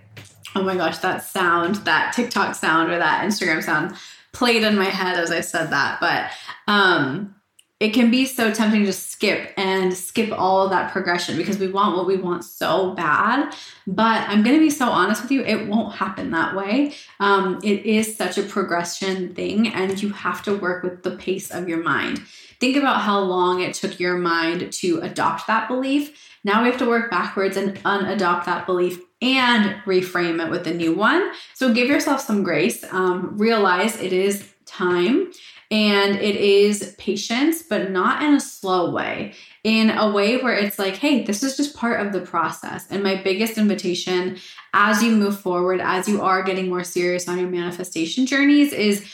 Oh 0.55 0.63
my 0.63 0.77
gosh, 0.77 0.99
that 0.99 1.23
sound, 1.25 1.77
that 1.77 2.15
TikTok 2.15 2.55
sound 2.55 2.91
or 2.91 2.99
that 2.99 3.25
Instagram 3.25 3.63
sound 3.63 3.95
played 4.33 4.63
in 4.63 4.77
my 4.77 4.85
head 4.85 5.19
as 5.19 5.31
I 5.31 5.41
said 5.41 5.71
that. 5.71 6.01
But 6.01 6.31
um 6.71 7.36
it 7.79 7.91
can 7.91 8.11
be 8.11 8.25
so 8.25 8.53
tempting 8.53 8.87
to 8.87 8.93
skip 8.93 9.53
and 9.59 9.93
skip 9.93 10.33
all 10.33 10.63
of 10.63 10.71
that 10.71 10.93
progression 10.93 11.37
because 11.37 11.59
we 11.59 11.69
want 11.69 11.95
what 11.95 12.07
we 12.07 12.17
want 12.17 12.43
so 12.43 12.95
bad. 12.95 13.55
But 13.87 14.27
I'm 14.29 14.43
going 14.43 14.57
to 14.57 14.61
be 14.61 14.71
so 14.71 14.89
honest 14.89 15.23
with 15.23 15.31
you, 15.31 15.43
it 15.43 15.69
won't 15.69 15.95
happen 15.95 16.31
that 16.31 16.57
way. 16.57 16.95
Um, 17.21 17.61
it 17.63 17.85
is 17.85 18.17
such 18.17 18.39
a 18.39 18.43
progression 18.43 19.35
thing, 19.35 19.69
and 19.69 20.03
you 20.03 20.11
have 20.11 20.43
to 20.45 20.57
work 20.57 20.83
with 20.83 21.03
the 21.03 21.17
pace 21.17 21.51
of 21.51 21.69
your 21.69 21.83
mind. 21.83 22.23
Think 22.61 22.79
about 22.79 23.03
how 23.03 23.21
long 23.21 23.61
it 23.61 23.75
took 23.75 24.01
your 24.01 24.17
mind 24.17 24.73
to 24.73 25.01
adopt 25.01 25.47
that 25.47 25.69
belief. 25.69 26.39
Now 26.45 26.63
we 26.63 26.71
have 26.71 26.79
to 26.79 26.89
work 26.89 27.11
backwards 27.11 27.59
and 27.59 27.77
unadopt 27.83 28.47
that 28.47 28.65
belief 28.65 29.01
and 29.21 29.75
reframe 29.85 30.43
it 30.43 30.51
with 30.51 30.67
a 30.67 30.73
new 30.73 30.95
one. 30.95 31.31
So 31.53 31.75
give 31.75 31.89
yourself 31.89 32.23
some 32.23 32.43
grace. 32.43 32.85
Um, 32.91 33.37
realize 33.37 34.01
it 34.01 34.15
is 34.15 34.55
time 34.65 35.33
and 35.71 36.17
it 36.17 36.37
is 36.37 36.95
patience, 36.97 37.63
but 37.63 37.91
not 37.91 38.23
in 38.23 38.35
a 38.35 38.41
slow 38.41 38.91
way, 38.91 39.35
in 39.65 39.91
a 39.91 40.11
way 40.11 40.37
where 40.37 40.55
it's 40.55 40.79
like, 40.79 40.97
hey, 40.97 41.25
this 41.25 41.43
is 41.43 41.57
just 41.57 41.77
part 41.77 42.05
of 42.05 42.13
the 42.13 42.21
process. 42.21 42.87
And 42.89 43.03
my 43.03 43.21
biggest 43.23 43.59
invitation 43.59 44.39
as 44.73 45.03
you 45.03 45.11
move 45.11 45.41
forward, 45.41 45.81
as 45.81 46.09
you 46.09 46.23
are 46.23 46.43
getting 46.43 46.69
more 46.69 46.85
serious 46.85 47.29
on 47.29 47.39
your 47.39 47.49
manifestation 47.49 48.27
journeys, 48.27 48.73
is 48.73 49.11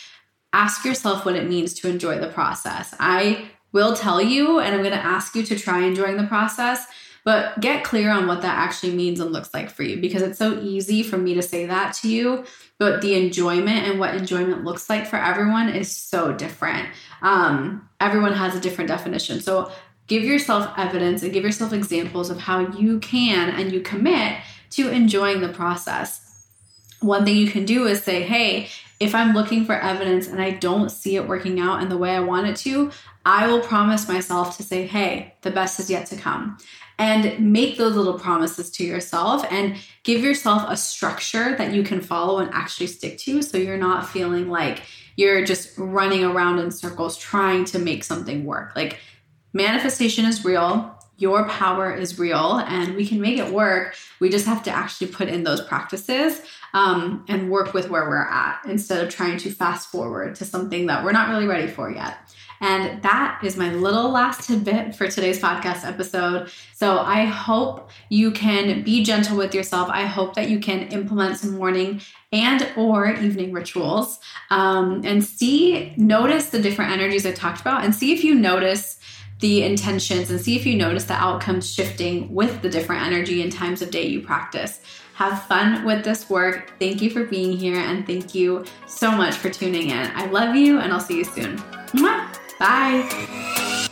ask 0.53 0.85
yourself 0.85 1.25
what 1.25 1.37
it 1.37 1.49
means 1.49 1.73
to 1.75 1.89
enjoy 1.89 2.19
the 2.19 2.29
process. 2.29 2.95
I 3.01 3.49
will 3.73 3.97
tell 3.97 4.21
you, 4.21 4.59
and 4.59 4.75
I'm 4.75 4.83
going 4.83 4.93
to 4.93 5.03
ask 5.03 5.35
you 5.35 5.43
to 5.45 5.59
try 5.59 5.81
enjoying 5.81 6.19
the 6.19 6.27
process 6.27 6.85
but 7.25 7.61
get 7.61 7.85
clear 7.85 8.11
on 8.11 8.27
what 8.27 8.43
that 8.43 8.59
actually 8.59 8.95
means 8.95 9.21
and 9.21 9.33
looks 9.33 9.55
like 9.55 9.71
for 9.71 9.83
you 9.85 10.01
because 10.01 10.23
it's 10.23 10.39
so 10.39 10.59
easy 10.61 11.03
for 11.03 11.17
me 11.17 11.35
to 11.35 11.43
say 11.43 11.67
that 11.67 11.95
to 11.95 12.09
you. 12.09 12.45
But 12.79 13.01
the 13.01 13.15
enjoyment 13.15 13.87
and 13.87 14.01
what 14.01 14.15
enjoyment 14.15 14.65
looks 14.65 14.91
like 14.91 15.07
for 15.07 15.17
everyone 15.17 15.69
is 15.69 15.95
so 15.97 16.33
different. 16.33 16.89
Um, 17.21 17.89
everyone 18.01 18.33
has 18.33 18.57
a 18.57 18.61
different 18.61 18.89
definition. 18.89 19.41
So 19.41 19.71
give 20.09 20.25
yourself 20.25 20.69
evidence 20.77 21.23
and 21.23 21.33
give 21.33 21.45
yourself 21.45 21.73
examples 21.73 22.29
of 22.29 22.39
how 22.39 22.73
you 22.73 22.99
can 22.99 23.51
and 23.51 23.73
you 23.73 23.81
commit 23.81 24.39
to 24.71 24.91
enjoying 24.91 25.41
the 25.41 25.49
process. 25.49 26.49
One 27.01 27.25
thing 27.25 27.37
you 27.37 27.51
can 27.51 27.65
do 27.65 27.87
is 27.87 28.03
say, 28.03 28.23
hey, 28.23 28.69
if 29.03 29.17
I'm 29.17 29.35
looking 29.35 29.65
for 29.65 29.75
evidence 29.75 30.29
and 30.29 30.41
I 30.41 30.53
don't 30.53 30.89
see 30.89 31.17
it 31.17 31.27
working 31.27 31.59
out 31.59 31.83
in 31.83 31.89
the 31.89 31.99
way 31.99 32.15
I 32.15 32.21
want 32.21 32.47
it 32.47 32.55
to, 32.59 32.93
I 33.27 33.49
will 33.49 33.61
promise 33.61 34.07
myself 34.07 34.57
to 34.59 34.63
say, 34.63 34.87
hey, 34.87 35.35
the 35.43 35.51
best 35.51 35.81
is 35.81 35.91
yet 35.91 36.07
to 36.07 36.17
come 36.17 36.57
and 36.99 37.53
make 37.53 37.79
those 37.79 37.97
little 37.97 38.17
promises 38.17 38.71
to 38.71 38.85
yourself 38.85 39.45
and 39.51 39.77
give 40.05 40.23
yourself 40.23 40.65
a 40.69 40.77
structure 40.77 41.57
that 41.57 41.73
you 41.73 41.83
can 41.83 42.01
follow 42.01 42.39
and 42.39 42.49
actually 42.55 42.87
stick 42.87 43.19
to 43.19 43.43
so 43.43 43.59
you're 43.59 43.77
not 43.77 44.09
feeling 44.09 44.49
like 44.49 44.83
you're 45.17 45.45
just 45.45 45.77
running 45.77 46.23
around 46.23 46.61
in 46.61 46.71
circles 46.71 47.19
trying 47.19 47.65
to 47.65 47.81
make 47.81 48.05
something 48.05 48.45
work. 48.45 48.77
Like 48.77 49.01
manifestation 49.53 50.27
is 50.27 50.45
real, 50.45 50.97
your 51.19 51.49
power 51.49 51.93
is 51.93 52.19
real, 52.19 52.57
and 52.67 52.95
we 52.95 53.07
can 53.07 53.21
make 53.21 53.39
it 53.39 53.53
work. 53.53 53.95
We 54.19 54.29
just 54.29 54.47
have 54.47 54.63
to 54.65 54.71
actually 54.71 55.09
put 55.09 55.29
in 55.29 55.45
those 55.45 55.61
practices 55.61 56.43
um, 56.75 57.25
and 57.29 57.51
work 57.51 57.75
with 57.75 57.91
where 57.91 58.09
we're 58.09 58.27
at 58.27 58.61
instead 58.67 59.05
of 59.05 59.13
trying 59.13 59.39
to 59.39 59.51
fast 59.51 59.91
forward 59.91 60.35
to 60.37 60.45
something 60.45 60.87
that 60.87 61.05
we're 61.05 61.13
not 61.13 61.29
really 61.29 61.47
ready 61.47 61.69
for 61.69 61.91
yet. 61.91 62.17
And 62.63 63.03
that 63.03 63.41
is 63.43 63.57
my 63.57 63.75
little 63.75 64.11
last 64.11 64.47
tidbit 64.47 64.95
for 64.95 65.09
today's 65.09 65.41
podcast 65.41 65.85
episode. 65.85 66.49
So 66.75 67.01
I 67.01 67.25
hope 67.25 67.91
you 68.09 68.31
can 68.31 68.85
be 68.85 69.03
gentle 69.03 69.37
with 69.37 69.53
yourself. 69.53 69.89
I 69.91 70.05
hope 70.05 70.35
that 70.35 70.49
you 70.49 70.61
can 70.61 70.83
implement 70.93 71.39
some 71.39 71.57
morning 71.57 72.01
and 72.31 72.69
or 72.77 73.13
evening 73.15 73.53
rituals 73.53 74.21
um, 74.51 75.03
and 75.05 75.25
see, 75.25 75.93
notice 75.97 76.51
the 76.51 76.63
different 76.63 76.93
energies 76.93 77.27
I 77.27 77.33
talked 77.33 77.61
about 77.61 77.85
and 77.85 77.93
see 77.93 78.13
if 78.13 78.23
you 78.23 78.37
notice 78.37 79.01
the 79.43 79.65
intentions 79.65 80.31
and 80.31 80.41
see 80.41 80.57
if 80.57 80.65
you 80.65 80.77
notice 80.77 81.05
the 81.05 81.15
outcomes 81.15 81.69
shifting 81.71 82.33
with 82.33 82.63
the 82.63 82.71
different 82.71 83.03
energy 83.03 83.43
and 83.43 83.53
times 83.53 83.83
of 83.83 83.91
day 83.91 84.07
you 84.07 84.23
practice. 84.23 84.81
Have 85.15 85.43
fun 85.47 85.85
with 85.85 86.05
this 86.05 86.31
work. 86.31 86.73
Thank 86.79 87.03
you 87.03 87.11
for 87.11 87.25
being 87.25 87.59
here 87.59 87.77
and 87.77 88.07
thank 88.07 88.37
you 88.37 88.65
so 88.87 89.11
much 89.11 89.35
for 89.35 89.51
tuning 89.51 89.91
in. 89.91 90.11
I 90.15 90.27
love 90.27 90.55
you 90.55 90.79
and 90.79 90.93
I'll 90.93 91.01
see 91.01 91.19
you 91.19 91.25
soon. 91.25 91.57
Bye. 92.59 93.89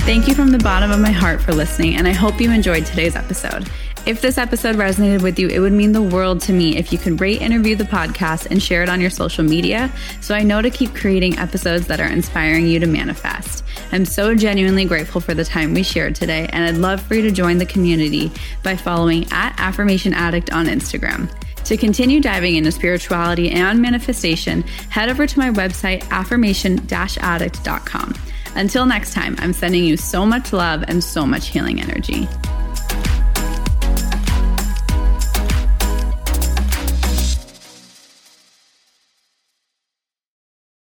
Thank 0.00 0.26
you 0.26 0.34
from 0.34 0.50
the 0.50 0.58
bottom 0.58 0.90
of 0.90 1.00
my 1.00 1.10
heart 1.10 1.42
for 1.42 1.52
listening, 1.52 1.96
and 1.96 2.08
I 2.08 2.14
hope 2.14 2.40
you 2.40 2.50
enjoyed 2.50 2.86
today's 2.86 3.14
episode. 3.14 3.68
If 4.08 4.22
this 4.22 4.38
episode 4.38 4.76
resonated 4.76 5.22
with 5.22 5.38
you, 5.38 5.48
it 5.48 5.58
would 5.58 5.74
mean 5.74 5.92
the 5.92 6.00
world 6.00 6.40
to 6.40 6.52
me 6.54 6.78
if 6.78 6.94
you 6.94 6.98
could 6.98 7.20
rate 7.20 7.42
and 7.42 7.52
review 7.52 7.76
the 7.76 7.84
podcast 7.84 8.46
and 8.50 8.62
share 8.62 8.82
it 8.82 8.88
on 8.88 9.02
your 9.02 9.10
social 9.10 9.44
media 9.44 9.92
so 10.22 10.34
I 10.34 10.42
know 10.42 10.62
to 10.62 10.70
keep 10.70 10.94
creating 10.94 11.38
episodes 11.38 11.88
that 11.88 12.00
are 12.00 12.08
inspiring 12.08 12.66
you 12.66 12.80
to 12.80 12.86
manifest. 12.86 13.64
I'm 13.92 14.06
so 14.06 14.34
genuinely 14.34 14.86
grateful 14.86 15.20
for 15.20 15.34
the 15.34 15.44
time 15.44 15.74
we 15.74 15.82
shared 15.82 16.14
today, 16.14 16.48
and 16.54 16.64
I'd 16.64 16.80
love 16.80 17.02
for 17.02 17.16
you 17.16 17.20
to 17.20 17.30
join 17.30 17.58
the 17.58 17.66
community 17.66 18.32
by 18.62 18.76
following 18.76 19.26
at 19.30 19.54
Affirmation 19.58 20.14
Addict 20.14 20.54
on 20.54 20.64
Instagram. 20.64 21.30
To 21.64 21.76
continue 21.76 22.18
diving 22.18 22.56
into 22.56 22.72
spirituality 22.72 23.50
and 23.50 23.82
manifestation, 23.82 24.62
head 24.88 25.10
over 25.10 25.26
to 25.26 25.38
my 25.38 25.50
website, 25.50 26.08
affirmation 26.08 26.78
addict.com. 26.90 28.14
Until 28.54 28.86
next 28.86 29.12
time, 29.12 29.36
I'm 29.38 29.52
sending 29.52 29.84
you 29.84 29.98
so 29.98 30.24
much 30.24 30.54
love 30.54 30.82
and 30.88 31.04
so 31.04 31.26
much 31.26 31.48
healing 31.48 31.82
energy. 31.82 32.26